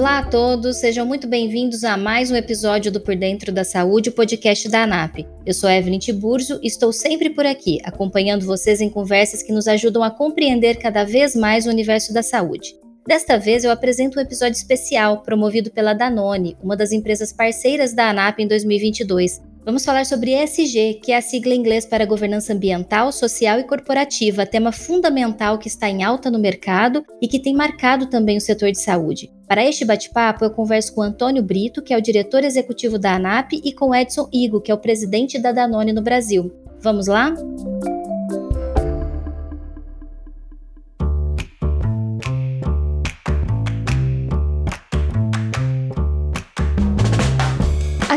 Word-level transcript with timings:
Olá 0.00 0.20
a 0.20 0.22
todos, 0.24 0.78
sejam 0.78 1.04
muito 1.04 1.28
bem-vindos 1.28 1.84
a 1.84 1.94
mais 1.94 2.30
um 2.30 2.34
episódio 2.34 2.90
do 2.90 3.02
Por 3.02 3.14
Dentro 3.14 3.52
da 3.52 3.64
Saúde, 3.64 4.08
o 4.08 4.12
podcast 4.12 4.66
da 4.66 4.84
ANAP. 4.84 5.26
Eu 5.44 5.52
sou 5.52 5.68
Evelyn 5.68 5.98
Tiburcio 5.98 6.58
e 6.62 6.68
estou 6.68 6.90
sempre 6.90 7.28
por 7.28 7.44
aqui, 7.44 7.78
acompanhando 7.84 8.46
vocês 8.46 8.80
em 8.80 8.88
conversas 8.88 9.42
que 9.42 9.52
nos 9.52 9.68
ajudam 9.68 10.02
a 10.02 10.10
compreender 10.10 10.78
cada 10.78 11.04
vez 11.04 11.36
mais 11.36 11.66
o 11.66 11.68
universo 11.68 12.14
da 12.14 12.22
saúde. 12.22 12.74
Desta 13.06 13.38
vez 13.38 13.62
eu 13.62 13.70
apresento 13.70 14.18
um 14.18 14.22
episódio 14.22 14.56
especial 14.56 15.20
promovido 15.20 15.70
pela 15.70 15.92
Danone, 15.92 16.56
uma 16.62 16.78
das 16.78 16.92
empresas 16.92 17.30
parceiras 17.30 17.92
da 17.92 18.08
ANAP 18.08 18.38
em 18.38 18.48
2022, 18.48 19.42
Vamos 19.62 19.84
falar 19.84 20.06
sobre 20.06 20.32
ESG, 20.32 21.00
que 21.02 21.12
é 21.12 21.18
a 21.18 21.22
sigla 21.22 21.54
em 21.54 21.58
inglês 21.58 21.84
para 21.84 22.06
governança 22.06 22.54
ambiental, 22.54 23.12
social 23.12 23.58
e 23.60 23.64
corporativa, 23.64 24.46
tema 24.46 24.72
fundamental 24.72 25.58
que 25.58 25.68
está 25.68 25.88
em 25.88 26.02
alta 26.02 26.30
no 26.30 26.38
mercado 26.38 27.04
e 27.20 27.28
que 27.28 27.38
tem 27.38 27.54
marcado 27.54 28.06
também 28.06 28.38
o 28.38 28.40
setor 28.40 28.70
de 28.70 28.80
saúde. 28.80 29.30
Para 29.46 29.64
este 29.64 29.84
bate-papo, 29.84 30.44
eu 30.44 30.50
converso 30.50 30.94
com 30.94 31.02
Antônio 31.02 31.42
Brito, 31.42 31.82
que 31.82 31.92
é 31.92 31.98
o 31.98 32.02
diretor 32.02 32.42
executivo 32.42 32.98
da 32.98 33.16
ANAP, 33.16 33.52
e 33.62 33.72
com 33.72 33.94
Edson 33.94 34.28
Igo, 34.32 34.60
que 34.60 34.70
é 34.70 34.74
o 34.74 34.78
presidente 34.78 35.38
da 35.38 35.52
Danone 35.52 35.92
no 35.92 36.00
Brasil. 36.00 36.50
Vamos 36.80 37.06
lá? 37.06 37.34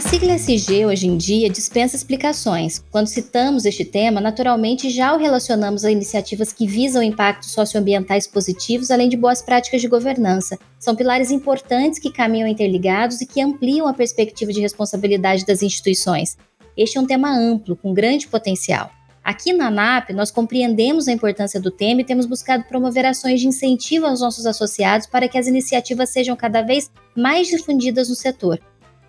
Sigla 0.02 0.34
SG 0.34 0.88
hoje 0.88 1.06
em 1.06 1.16
dia 1.16 1.48
dispensa 1.48 1.96
explicações. 1.96 2.84
Quando 2.90 3.06
citamos 3.06 3.64
este 3.64 3.86
tema, 3.86 4.20
naturalmente 4.20 4.90
já 4.90 5.14
o 5.14 5.20
relacionamos 5.20 5.86
a 5.86 5.92
iniciativas 5.92 6.52
que 6.52 6.66
visam 6.66 7.04
impactos 7.04 7.52
socioambientais 7.52 8.26
positivos, 8.26 8.90
além 8.90 9.08
de 9.08 9.16
boas 9.16 9.44
práticas 9.44 9.82
de 9.82 9.88
governança. 9.88 10.58
São 10.80 10.96
pilares 10.96 11.30
importantes 11.30 12.00
que 12.00 12.12
caminham 12.12 12.48
interligados 12.48 13.22
e 13.22 13.28
que 13.28 13.40
ampliam 13.40 13.88
a 13.88 13.94
perspectiva 13.94 14.52
de 14.52 14.62
responsabilidade 14.62 15.46
das 15.46 15.62
instituições. 15.62 16.40
Este 16.76 16.98
é 16.98 17.02
um 17.02 17.06
tema 17.06 17.30
amplo, 17.30 17.76
com 17.76 17.94
grande 17.94 18.28
potencial. 18.28 18.90
Aqui 19.24 19.54
na 19.54 19.68
ANAP, 19.68 20.10
nós 20.10 20.32
compreendemos 20.32 21.08
a 21.08 21.12
importância 21.14 21.62
do 21.62 21.72
tema 21.72 22.02
e 22.02 22.04
temos 22.04 22.26
buscado 22.26 22.66
promover 22.66 23.06
ações 23.06 23.40
de 23.40 23.48
incentivo 23.48 24.06
aos 24.06 24.20
nossos 24.20 24.46
associados 24.46 25.06
para 25.06 25.30
que 25.30 25.38
as 25.38 25.48
iniciativas 25.48 26.10
sejam 26.10 26.36
cada 26.36 26.62
vez 26.62 26.92
mais 27.16 27.48
difundidas 27.48 28.10
no 28.10 28.16
setor. 28.16 28.60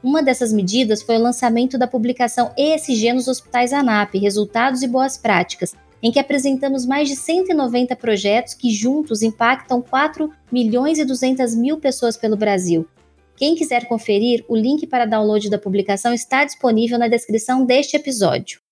Uma 0.04 0.22
dessas 0.22 0.52
medidas 0.52 1.02
foi 1.02 1.16
o 1.16 1.22
lançamento 1.22 1.78
da 1.78 1.86
publicação 1.86 2.52
ESG 2.58 3.14
nos 3.14 3.26
hospitais 3.26 3.72
ANAP, 3.72 4.18
Resultados 4.18 4.82
e 4.82 4.86
Boas 4.86 5.16
Práticas, 5.16 5.74
em 6.02 6.12
que 6.12 6.18
apresentamos 6.18 6.84
mais 6.84 7.08
de 7.08 7.16
190 7.16 7.96
projetos 7.96 8.52
que 8.52 8.70
juntos 8.70 9.22
impactam 9.22 9.80
4 9.80 10.30
milhões 10.52 10.98
e 10.98 11.06
200 11.06 11.54
mil 11.54 11.78
pessoas 11.78 12.18
pelo 12.18 12.36
Brasil. 12.36 12.86
Quem 13.34 13.54
quiser 13.54 13.88
conferir, 13.88 14.44
o 14.46 14.54
link 14.54 14.86
para 14.86 15.06
download 15.06 15.48
da 15.48 15.58
publicação 15.58 16.12
está 16.12 16.44
disponível 16.44 16.98
na 16.98 17.08
descrição 17.08 17.64
deste 17.64 17.96
episódio. 17.96 18.63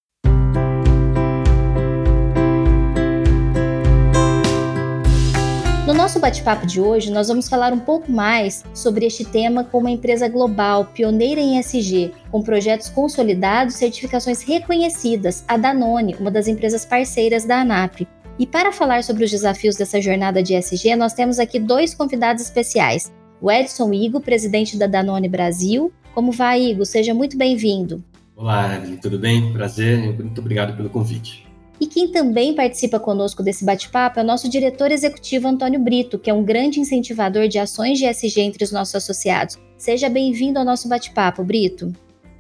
Bate-papo 6.22 6.64
de 6.64 6.80
hoje, 6.80 7.10
nós 7.10 7.26
vamos 7.26 7.48
falar 7.48 7.72
um 7.72 7.80
pouco 7.80 8.10
mais 8.12 8.64
sobre 8.72 9.04
este 9.04 9.24
tema 9.24 9.64
com 9.64 9.78
uma 9.78 9.90
empresa 9.90 10.28
global, 10.28 10.84
pioneira 10.84 11.40
em 11.40 11.58
ESG, 11.58 12.12
com 12.30 12.40
projetos 12.40 12.88
consolidados 12.88 13.74
certificações 13.74 14.40
reconhecidas, 14.40 15.44
a 15.48 15.56
Danone, 15.56 16.14
uma 16.20 16.30
das 16.30 16.46
empresas 16.46 16.84
parceiras 16.84 17.44
da 17.44 17.62
ANAP. 17.62 18.06
E 18.38 18.46
para 18.46 18.70
falar 18.70 19.02
sobre 19.02 19.24
os 19.24 19.32
desafios 19.32 19.74
dessa 19.74 20.00
jornada 20.00 20.40
de 20.40 20.54
ESG, 20.54 20.94
nós 20.94 21.12
temos 21.12 21.40
aqui 21.40 21.58
dois 21.58 21.92
convidados 21.92 22.44
especiais. 22.44 23.12
O 23.40 23.50
Edson 23.50 23.92
Igo, 23.92 24.20
presidente 24.20 24.78
da 24.78 24.86
Danone 24.86 25.28
Brasil. 25.28 25.92
Como 26.14 26.30
vai, 26.30 26.62
Igo? 26.62 26.86
Seja 26.86 27.12
muito 27.12 27.36
bem-vindo. 27.36 28.00
Olá, 28.36 28.80
tudo 29.02 29.18
bem? 29.18 29.52
Prazer, 29.52 29.98
muito 29.98 30.40
obrigado 30.40 30.76
pelo 30.76 30.88
convite. 30.88 31.41
E 31.82 31.86
quem 31.88 32.06
também 32.06 32.54
participa 32.54 33.00
conosco 33.00 33.42
desse 33.42 33.64
bate-papo 33.64 34.20
é 34.20 34.22
o 34.22 34.24
nosso 34.24 34.48
diretor 34.48 34.92
executivo 34.92 35.48
Antônio 35.48 35.80
Brito, 35.80 36.16
que 36.16 36.30
é 36.30 36.32
um 36.32 36.44
grande 36.44 36.78
incentivador 36.78 37.48
de 37.48 37.58
ações 37.58 37.98
de 37.98 38.04
SG 38.04 38.40
entre 38.40 38.62
os 38.62 38.70
nossos 38.70 38.94
associados. 38.94 39.58
Seja 39.76 40.08
bem-vindo 40.08 40.60
ao 40.60 40.64
nosso 40.64 40.88
bate-papo, 40.88 41.42
Brito. 41.42 41.92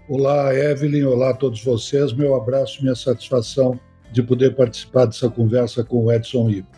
Olá, 0.08 0.54
Evelyn, 0.54 1.02
olá 1.02 1.30
a 1.30 1.34
todos 1.34 1.60
vocês. 1.60 2.12
Meu 2.12 2.36
abraço, 2.36 2.82
minha 2.82 2.94
satisfação 2.94 3.80
de 4.12 4.22
poder 4.22 4.54
participar 4.54 5.06
dessa 5.06 5.28
conversa 5.28 5.82
com 5.82 6.04
o 6.04 6.12
Edson 6.12 6.48
Ivo. 6.48 6.68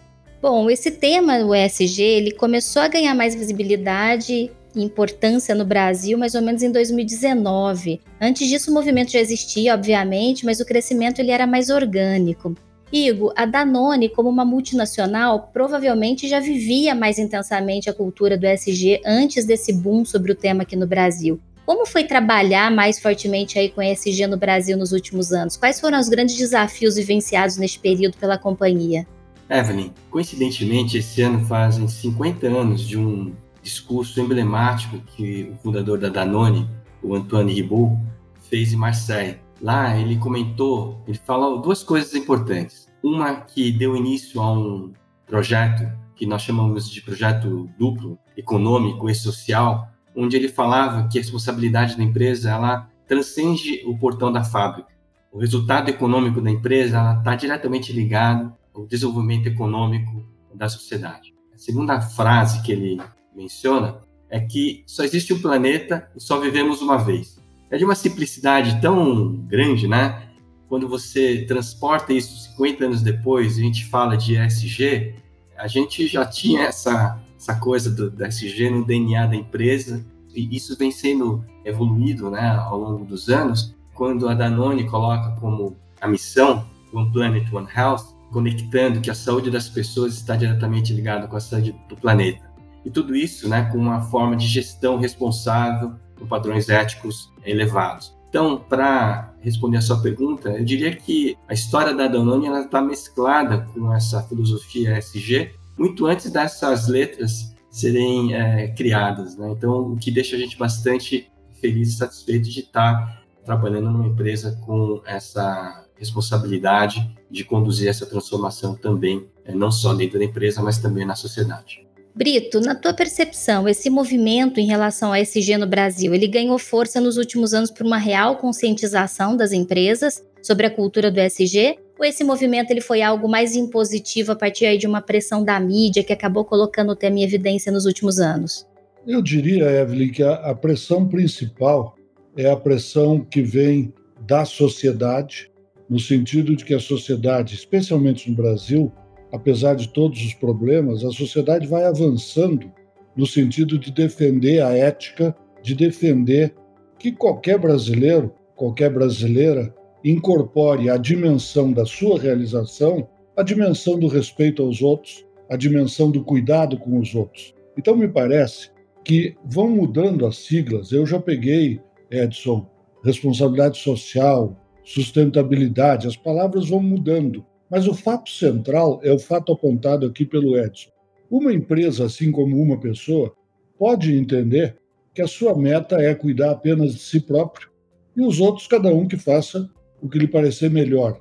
Bom, 0.41 0.71
esse 0.71 0.91
tema, 0.91 1.41
o 1.45 1.55
ESG, 1.55 2.03
ele 2.03 2.31
começou 2.31 2.81
a 2.81 2.89
ganhar 2.89 3.15
mais 3.15 3.35
visibilidade 3.35 4.51
importância 4.83 5.55
no 5.55 5.65
Brasil 5.65 6.17
mais 6.19 6.35
ou 6.35 6.43
menos 6.43 6.63
em 6.63 6.71
2019. 6.71 8.01
Antes 8.21 8.49
disso, 8.49 8.71
o 8.71 8.75
movimento 8.75 9.13
já 9.13 9.21
existia, 9.21 9.75
obviamente, 9.75 10.45
mas 10.45 10.61
o 10.61 10.65
crescimento 10.65 11.19
ele 11.19 11.31
era 11.31 11.47
mais 11.47 11.71
orgânico. 11.71 12.55
Igo, 12.93 13.33
a 13.37 13.45
Danone, 13.45 14.09
como 14.09 14.29
uma 14.29 14.45
multinacional, 14.45 15.51
provavelmente 15.53 16.29
já 16.29 16.39
vivia 16.39 16.95
mais 16.95 17.19
intensamente 17.19 17.91
a 17.91 17.93
cultura 17.93 18.39
do 18.39 18.47
SG 18.47 19.01
antes 19.05 19.45
desse 19.45 19.73
boom 19.73 20.05
sobre 20.05 20.33
o 20.33 20.35
tema 20.35 20.63
aqui 20.63 20.77
no 20.77 20.87
Brasil. 20.87 21.41
Como 21.67 21.87
foi 21.87 22.05
trabalhar 22.05 22.71
mais 22.71 23.01
fortemente 23.01 23.59
aí 23.59 23.71
com 23.71 23.81
a 23.81 23.91
ESG 23.91 24.27
no 24.27 24.37
Brasil 24.37 24.77
nos 24.77 24.93
últimos 24.93 25.33
anos? 25.33 25.57
Quais 25.57 25.81
foram 25.81 25.99
os 25.99 26.09
grandes 26.09 26.37
desafios 26.37 26.97
vivenciados 26.97 27.57
neste 27.57 27.79
período 27.79 28.19
pela 28.19 28.37
companhia? 28.37 29.07
Evelyn, 29.49 29.91
coincidentemente, 30.11 30.99
esse 30.99 31.23
ano 31.23 31.45
fazem 31.47 31.89
50 31.89 32.47
anos 32.47 32.87
de 32.87 32.99
um 32.99 33.33
discurso 33.65 34.21
emblemático 34.21 34.99
que 35.17 35.51
o 35.51 35.57
fundador 35.57 35.99
da 35.99 36.11
Danone, 36.11 36.71
o 37.03 37.15
Antoine 37.15 37.55
Riboud, 37.55 37.99
fez 38.43 38.73
em 38.73 38.77
Marseille. 38.77 39.41
Lá 39.61 39.97
ele 39.97 40.17
comentou, 40.19 41.03
ele 41.09 41.19
falou 41.19 41.61
duas 41.61 41.83
coisas 41.83 42.15
importantes. 42.15 42.87
Uma 43.03 43.37
que 43.37 43.73
deu 43.73 43.97
início 43.97 44.41
a 44.41 44.53
um 44.53 44.93
projeto 45.27 45.91
que 46.15 46.27
nós 46.27 46.43
chamamos 46.43 46.89
de 46.89 47.01
projeto 47.01 47.69
duplo, 47.79 48.19
econômico 48.37 49.09
e 49.09 49.15
social, 49.15 49.89
onde 50.15 50.37
ele 50.37 50.49
falava 50.49 51.09
que 51.09 51.19
a 51.19 51.23
responsabilidade 51.23 51.97
da 51.97 52.05
empresa 52.05 52.51
ela 52.51 52.89
transcende 53.09 53.83
o 53.87 53.99
portão 53.99 54.31
da 54.31 54.45
fábrica. 54.45 54.89
O 55.33 55.39
resultado 55.39 55.89
econômico 55.89 56.41
da 56.41 56.51
empresa 56.51 57.17
está 57.19 57.35
diretamente 57.35 57.93
ligado 57.93 58.55
ao 58.75 58.87
desenvolvimento 58.87 59.47
econômico 59.47 60.25
da 60.55 60.69
sociedade. 60.69 61.35
A 61.53 61.59
segunda 61.59 62.01
frase 62.01 62.63
que 62.63 62.71
ele 62.71 63.01
menciona 63.35 64.01
é 64.31 64.41
que 64.41 64.83
só 64.87 65.05
existe 65.05 65.33
um 65.33 65.41
planeta 65.41 66.09
e 66.17 66.21
só 66.21 66.41
vivemos 66.41 66.81
uma 66.83 66.97
vez. 66.97 67.39
É 67.71 67.79
de 67.79 67.85
uma 67.85 67.95
simplicidade 67.95 68.81
tão 68.81 69.37
grande, 69.47 69.87
né? 69.87 70.29
Quando 70.69 70.89
você 70.89 71.45
transporta 71.47 72.13
isso 72.13 72.51
50 72.51 72.85
anos 72.85 73.03
depois, 73.03 73.59
a 73.59 73.61
gente 73.61 73.87
fala 73.87 74.17
de 74.17 74.37
ESG, 74.37 75.15
a 75.57 75.69
gente 75.69 76.07
já 76.07 76.25
tinha 76.25 76.63
essa, 76.63 77.21
essa 77.37 77.55
coisa 77.57 77.91
do, 77.91 78.11
do 78.11 78.25
ESG 78.25 78.71
no 78.71 78.85
DNA 78.85 79.27
da 79.27 79.37
empresa, 79.37 80.05
e 80.35 80.57
isso 80.57 80.77
vem 80.77 80.91
sendo 80.91 81.45
evoluído 81.65 82.31
né, 82.31 82.57
ao 82.57 82.79
longo 82.79 83.05
dos 83.05 83.29
anos, 83.29 83.75
quando 83.95 84.29
a 84.29 84.35
Danone 84.35 84.85
coloca 84.89 85.31
como 85.41 85.77
a 86.01 86.09
missão 86.09 86.67
One 86.93 87.11
Planet, 87.13 87.53
One 87.53 87.69
Health, 87.75 88.15
conectando 88.33 89.01
que 89.01 89.11
a 89.11 89.15
saúde 89.15 89.51
das 89.51 89.69
pessoas 89.69 90.15
está 90.15 90.35
diretamente 90.35 90.93
ligada 90.93 91.29
com 91.29 91.37
a 91.37 91.41
saúde 91.41 91.75
do 91.89 91.97
planeta. 91.97 92.54
E 92.85 92.91
tudo 92.91 93.15
isso 93.17 93.49
né, 93.49 93.69
com 93.73 93.79
uma 93.79 94.03
forma 94.03 94.37
de 94.37 94.47
gestão 94.47 94.99
responsável, 94.99 95.95
com 96.19 96.27
padrões 96.27 96.69
éticos 96.69 97.33
elevados. 97.45 98.15
Então, 98.29 98.59
para 98.59 99.33
responder 99.41 99.77
a 99.77 99.81
sua 99.81 100.01
pergunta, 100.03 100.51
eu 100.51 100.65
diria 100.65 100.95
que 100.95 101.39
a 101.49 101.55
história 101.55 101.95
da 101.95 102.09
Danone 102.09 102.49
está 102.49 102.83
mesclada 102.83 103.67
com 103.73 103.95
essa 103.95 104.23
filosofia 104.25 104.99
SG 104.99 105.53
muito 105.79 106.07
antes 106.07 106.31
dessas 106.31 106.89
letras 106.89 107.55
serem 107.71 108.35
é, 108.35 108.69
criadas. 108.69 109.37
Né? 109.37 109.51
Então, 109.51 109.93
o 109.93 109.97
que 109.97 110.11
deixa 110.11 110.37
a 110.37 110.39
gente 110.39 110.57
bastante 110.57 111.31
feliz 111.61 111.91
e 111.91 111.97
satisfeito 111.97 112.51
de 112.51 112.61
estar 112.61 113.25
trabalhando 113.45 113.91
numa 113.91 114.07
empresa 114.07 114.59
com 114.65 115.01
essa 115.05 115.85
responsabilidade 115.97 117.17
de 117.31 117.45
conduzir 117.45 117.89
essa 117.89 118.05
transformação 118.07 118.75
também, 118.75 119.29
é, 119.45 119.55
não 119.55 119.71
só 119.71 119.95
dentro 119.95 120.19
da 120.19 120.25
empresa, 120.25 120.63
mas 120.63 120.79
também 120.79 121.07
na 121.07 121.15
sociedade. 121.15 121.87
Brito, 122.17 122.61
na 122.61 122.77
tua 122.77 122.95
percepção, 122.95 123.69
esse 123.69 123.91
movimento 123.91 124.61
em 124.61 124.67
relação 124.67 125.13
a 125.13 125.21
ESG 125.21 125.57
no 125.57 125.67
Brasil, 125.67 126.15
ele 126.15 126.29
ganhou 126.29 126.57
força 126.61 127.01
nos 127.01 127.17
últimos 127.17 127.53
anos 127.53 127.73
por 127.73 127.85
uma 127.85 127.99
real 127.99 128.37
conscientização 128.37 129.37
das 129.37 129.51
empresas 129.51 130.25
sobre 130.41 130.65
a 130.65 130.71
cultura 130.71 131.11
do 131.11 131.19
ESG? 131.19 131.77
Ou 131.99 132.05
esse 132.05 132.23
movimento 132.23 132.71
ele 132.71 132.81
foi 132.81 133.03
algo 133.03 133.29
mais 133.29 133.57
impositivo 133.57 134.31
a 134.31 134.37
partir 134.37 134.79
de 134.79 134.87
uma 134.87 135.01
pressão 135.01 135.43
da 135.43 135.59
mídia 135.59 136.05
que 136.05 136.13
acabou 136.13 136.45
colocando 136.45 136.91
o 136.91 136.97
tema 136.97 137.19
em 137.19 137.25
evidência 137.25 137.73
nos 137.73 137.85
últimos 137.85 138.21
anos? 138.21 138.65
Eu 139.05 139.21
diria, 139.21 139.65
Evelyn, 139.65 140.13
que 140.13 140.23
a, 140.23 140.35
a 140.35 140.55
pressão 140.55 141.09
principal 141.09 141.97
é 142.37 142.49
a 142.49 142.57
pressão 142.57 143.25
que 143.25 143.43
vem 143.43 143.93
da 144.21 144.45
sociedade, 144.45 145.51
no 145.91 145.99
sentido 145.99 146.55
de 146.55 146.65
que 146.65 146.75
a 146.75 146.81
sociedade, 146.81 147.57
especialmente 147.57 148.31
no 148.31 148.37
Brasil, 148.37 148.93
apesar 149.35 149.75
de 149.75 149.89
todos 149.89 150.25
os 150.25 150.33
problemas, 150.33 151.05
a 151.05 151.11
sociedade 151.11 151.67
vai 151.67 151.85
avançando 151.85 152.71
no 153.17 153.27
sentido 153.27 153.77
de 153.77 153.91
defender 153.91 154.63
a 154.63 154.73
ética, 154.73 155.35
de 155.61 155.75
defender 155.75 156.55
que 157.01 157.11
qualquer 157.11 157.59
brasileiro, 157.59 158.33
qualquer 158.55 158.91
brasileira 158.91 159.75
incorpore 160.05 160.89
a 160.89 160.97
dimensão 160.97 161.73
da 161.73 161.85
sua 161.85 162.17
realização, 162.17 163.09
a 163.37 163.43
dimensão 163.43 163.99
do 163.99 164.07
respeito 164.07 164.63
aos 164.63 164.81
outros, 164.81 165.27
a 165.51 165.57
dimensão 165.57 166.13
do 166.13 166.23
cuidado 166.23 166.79
com 166.79 167.01
os 167.01 167.13
outros. 167.13 167.53
Então, 167.77 167.97
me 167.97 168.07
parece 168.07 168.71
que 169.05 169.35
vão 169.45 169.69
mudando 169.69 170.27
as 170.27 170.37
siglas. 170.37 170.93
Eu 170.93 171.05
já 171.05 171.19
peguei, 171.19 171.81
Edson, 172.09 172.71
responsabilidade 173.03 173.79
social, 173.79 174.57
sustentabilidade, 174.85 176.07
as 176.07 176.17
palavras 176.17 176.69
vão 176.69 176.81
mudando. 176.81 177.45
Mas 177.71 177.87
o 177.89 177.95
fato 177.95 178.31
central 178.31 179.01
é 179.03 179.13
o 179.13 179.19
fato 179.19 179.53
apontado 179.53 180.07
aqui 180.07 180.25
pelo 180.25 180.57
Edson. 180.57 180.91
Uma 181.31 181.53
empresa, 181.53 182.05
assim 182.05 182.31
como 182.31 182.61
uma 182.61 182.79
pessoa, 182.79 183.35
pode 183.79 184.17
entender 184.17 184.77
que 185.15 185.23
a 185.23 185.27
sua 185.27 185.57
meta 185.57 185.97
é 185.97 186.15
cuidar 186.15 186.51
apenas 186.51 186.95
de 186.95 187.01
si 187.01 187.21
próprio 187.21 187.69
e 188.17 188.23
os 188.23 188.41
outros, 188.41 188.67
cada 188.67 188.95
um 188.95 189.09
que 189.09 189.17
faça 189.17 189.69
o 190.01 190.09
que 190.09 190.19
lhe 190.19 190.29
parecer 190.29 190.71
melhor. 190.71 191.21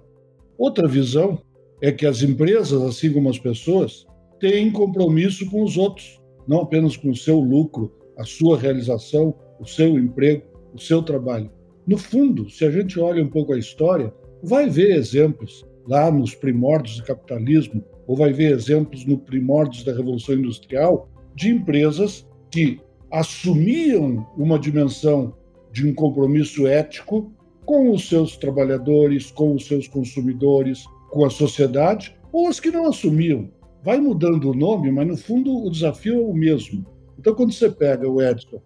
Outra 0.57 0.87
visão 0.87 1.41
é 1.81 1.91
que 1.91 2.05
as 2.05 2.21
empresas, 2.21 2.81
assim 2.81 3.11
como 3.11 3.29
as 3.29 3.39
pessoas, 3.39 4.05
têm 4.39 4.71
compromisso 4.71 5.49
com 5.49 5.63
os 5.63 5.77
outros, 5.77 6.21
não 6.47 6.61
apenas 6.61 6.95
com 6.95 7.09
o 7.09 7.15
seu 7.15 7.39
lucro, 7.39 7.91
a 8.17 8.23
sua 8.23 8.57
realização, 8.57 9.33
o 9.59 9.65
seu 9.65 9.97
emprego, 9.97 10.43
o 10.73 10.79
seu 10.79 11.01
trabalho. 11.01 11.51
No 11.87 11.97
fundo, 11.97 12.49
se 12.49 12.63
a 12.65 12.71
gente 12.71 12.99
olha 12.99 13.23
um 13.23 13.29
pouco 13.29 13.53
a 13.53 13.57
história, 13.57 14.13
vai 14.41 14.69
ver 14.69 14.95
exemplos 14.95 15.65
lá 15.87 16.11
nos 16.11 16.35
primórdios 16.35 16.97
do 16.97 17.03
capitalismo, 17.03 17.83
ou 18.07 18.15
vai 18.15 18.33
ver 18.33 18.51
exemplos 18.51 19.05
no 19.05 19.17
primórdios 19.17 19.83
da 19.83 19.93
Revolução 19.93 20.35
Industrial, 20.35 21.09
de 21.35 21.49
empresas 21.49 22.27
que 22.51 22.79
assumiam 23.11 24.25
uma 24.37 24.57
dimensão 24.57 25.33
de 25.71 25.87
um 25.87 25.93
compromisso 25.93 26.67
ético 26.67 27.31
com 27.65 27.91
os 27.91 28.07
seus 28.07 28.37
trabalhadores, 28.37 29.31
com 29.31 29.55
os 29.55 29.65
seus 29.65 29.87
consumidores, 29.87 30.85
com 31.09 31.25
a 31.25 31.29
sociedade, 31.29 32.15
ou 32.31 32.47
as 32.47 32.59
que 32.59 32.71
não 32.71 32.87
assumiam. 32.87 33.49
Vai 33.83 33.99
mudando 33.99 34.49
o 34.49 34.55
nome, 34.55 34.91
mas 34.91 35.07
no 35.07 35.17
fundo 35.17 35.65
o 35.65 35.69
desafio 35.69 36.15
é 36.15 36.21
o 36.21 36.33
mesmo. 36.33 36.85
Então, 37.17 37.35
quando 37.35 37.53
você 37.53 37.69
pega 37.69 38.09
o 38.09 38.21
Edson, 38.21 38.61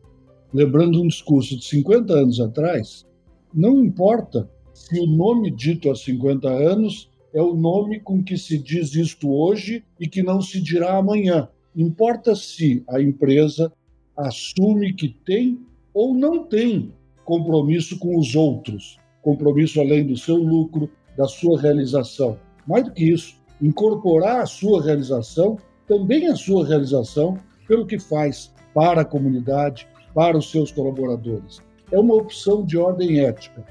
lembrando 0.54 1.02
um 1.02 1.08
discurso 1.08 1.58
de 1.58 1.66
50 1.66 2.14
anos 2.14 2.40
atrás, 2.40 3.06
não 3.54 3.84
importa 3.84 4.50
se 4.78 5.00
o 5.00 5.08
nome 5.08 5.50
dito 5.50 5.90
há 5.90 5.96
50 5.96 6.48
anos 6.48 7.10
é 7.34 7.42
o 7.42 7.56
nome 7.56 8.00
com 8.00 8.24
que 8.24 8.38
se 8.38 8.60
diz 8.60 8.94
isto 8.94 9.34
hoje 9.34 9.84
e 10.00 10.08
que 10.08 10.22
não 10.22 10.40
se 10.40 10.62
dirá 10.62 10.98
amanhã. 10.98 11.50
Importa 11.76 12.36
se 12.36 12.84
a 12.88 13.02
empresa 13.02 13.74
assume 14.16 14.94
que 14.94 15.10
tem 15.10 15.60
ou 15.96 16.14
não 16.14 16.44
tem 16.44 16.94
compromisso 17.26 17.98
com 17.98 18.20
os 18.20 18.36
outros, 18.36 19.00
compromisso 19.24 19.82
além 19.82 20.06
do 20.06 20.16
seu 20.16 20.36
lucro, 20.36 20.88
da 21.18 21.28
sua 21.28 21.60
realização. 21.60 22.38
Mais 22.68 22.86
do 22.86 22.92
que 22.92 23.12
isso, 23.12 23.36
incorporar 23.60 24.42
a 24.42 24.46
sua 24.46 24.84
realização, 24.84 25.58
também 25.88 26.28
a 26.28 26.36
sua 26.36 26.66
realização, 26.66 27.36
pelo 27.68 27.88
que 27.88 27.98
faz 27.98 28.54
para 28.76 29.02
a 29.02 29.06
comunidade, 29.06 29.88
para 30.14 30.38
os 30.38 30.52
seus 30.52 30.72
colaboradores. 30.72 31.64
É 31.92 32.00
uma 32.00 32.14
opção 32.14 32.64
de 32.64 32.78
ordem 32.78 33.22
ética. 33.22 33.66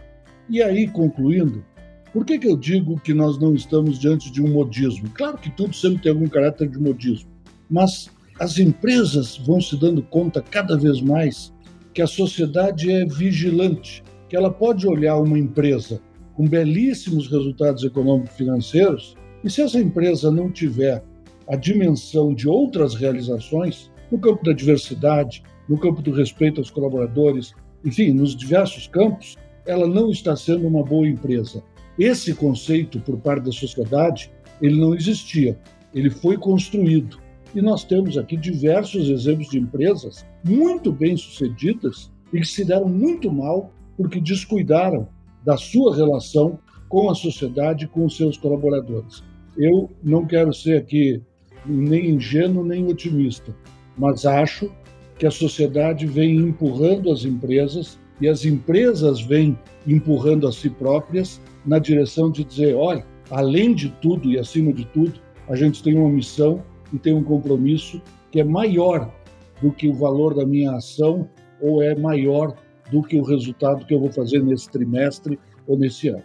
E 0.48 0.62
aí, 0.62 0.86
concluindo, 0.86 1.64
por 2.12 2.24
que, 2.24 2.38
que 2.38 2.46
eu 2.46 2.56
digo 2.56 3.00
que 3.00 3.12
nós 3.12 3.38
não 3.38 3.54
estamos 3.54 3.98
diante 3.98 4.30
de 4.30 4.40
um 4.40 4.48
modismo? 4.48 5.10
Claro 5.10 5.36
que 5.38 5.50
tudo 5.50 5.74
sempre 5.74 6.02
tem 6.02 6.12
algum 6.12 6.28
caráter 6.28 6.68
de 6.68 6.78
modismo, 6.78 7.28
mas 7.68 8.08
as 8.38 8.58
empresas 8.58 9.36
vão 9.38 9.60
se 9.60 9.76
dando 9.76 10.02
conta 10.02 10.40
cada 10.40 10.76
vez 10.78 11.00
mais 11.00 11.52
que 11.92 12.00
a 12.00 12.06
sociedade 12.06 12.90
é 12.90 13.04
vigilante, 13.04 14.04
que 14.28 14.36
ela 14.36 14.52
pode 14.52 14.86
olhar 14.86 15.16
uma 15.16 15.38
empresa 15.38 16.00
com 16.34 16.46
belíssimos 16.46 17.28
resultados 17.28 17.82
econômico-financeiros 17.82 19.16
e 19.42 19.50
se 19.50 19.62
essa 19.62 19.80
empresa 19.80 20.30
não 20.30 20.50
tiver 20.50 21.02
a 21.48 21.56
dimensão 21.56 22.34
de 22.34 22.48
outras 22.48 22.94
realizações 22.94 23.90
no 24.10 24.18
campo 24.18 24.44
da 24.44 24.52
diversidade, 24.52 25.42
no 25.68 25.78
campo 25.78 26.02
do 26.02 26.12
respeito 26.12 26.60
aos 26.60 26.70
colaboradores, 26.70 27.52
enfim, 27.84 28.12
nos 28.12 28.36
diversos 28.36 28.86
campos, 28.86 29.36
ela 29.66 29.86
não 29.86 30.10
está 30.10 30.36
sendo 30.36 30.66
uma 30.66 30.82
boa 30.82 31.06
empresa. 31.06 31.62
Esse 31.98 32.34
conceito 32.34 33.00
por 33.00 33.18
parte 33.18 33.44
da 33.44 33.52
sociedade, 33.52 34.30
ele 34.60 34.78
não 34.78 34.94
existia, 34.94 35.58
ele 35.94 36.10
foi 36.10 36.36
construído. 36.36 37.18
E 37.54 37.60
nós 37.60 37.84
temos 37.84 38.18
aqui 38.18 38.36
diversos 38.36 39.08
exemplos 39.08 39.48
de 39.48 39.58
empresas 39.58 40.26
muito 40.44 40.92
bem 40.92 41.16
sucedidas 41.16 42.12
e 42.32 42.40
que 42.40 42.46
se 42.46 42.64
deram 42.64 42.88
muito 42.88 43.32
mal 43.32 43.72
porque 43.96 44.20
descuidaram 44.20 45.08
da 45.44 45.56
sua 45.56 45.94
relação 45.94 46.58
com 46.88 47.10
a 47.10 47.14
sociedade 47.14 47.86
com 47.86 48.04
os 48.04 48.16
seus 48.16 48.36
colaboradores. 48.36 49.22
Eu 49.56 49.90
não 50.02 50.26
quero 50.26 50.52
ser 50.52 50.76
aqui 50.76 51.22
nem 51.64 52.10
ingênuo 52.10 52.64
nem 52.64 52.86
otimista, 52.86 53.54
mas 53.96 54.26
acho 54.26 54.70
que 55.18 55.26
a 55.26 55.30
sociedade 55.30 56.06
vem 56.06 56.36
empurrando 56.36 57.10
as 57.10 57.24
empresas 57.24 57.98
e 58.20 58.28
as 58.28 58.44
empresas 58.44 59.20
vêm 59.20 59.58
empurrando 59.86 60.46
a 60.46 60.52
si 60.52 60.70
próprias 60.70 61.40
na 61.64 61.78
direção 61.78 62.30
de 62.30 62.44
dizer: 62.44 62.74
olha, 62.74 63.04
além 63.30 63.74
de 63.74 63.90
tudo 64.00 64.30
e 64.30 64.38
acima 64.38 64.72
de 64.72 64.84
tudo, 64.86 65.14
a 65.48 65.54
gente 65.54 65.82
tem 65.82 65.96
uma 65.96 66.10
missão 66.10 66.62
e 66.92 66.98
tem 66.98 67.14
um 67.14 67.22
compromisso 67.22 68.00
que 68.30 68.40
é 68.40 68.44
maior 68.44 69.12
do 69.60 69.72
que 69.72 69.88
o 69.88 69.94
valor 69.94 70.34
da 70.34 70.46
minha 70.46 70.72
ação 70.72 71.28
ou 71.60 71.82
é 71.82 71.94
maior 71.94 72.54
do 72.90 73.02
que 73.02 73.16
o 73.16 73.24
resultado 73.24 73.84
que 73.84 73.94
eu 73.94 74.00
vou 74.00 74.12
fazer 74.12 74.42
nesse 74.42 74.70
trimestre 74.70 75.38
ou 75.66 75.76
nesse 75.76 76.08
ano. 76.08 76.22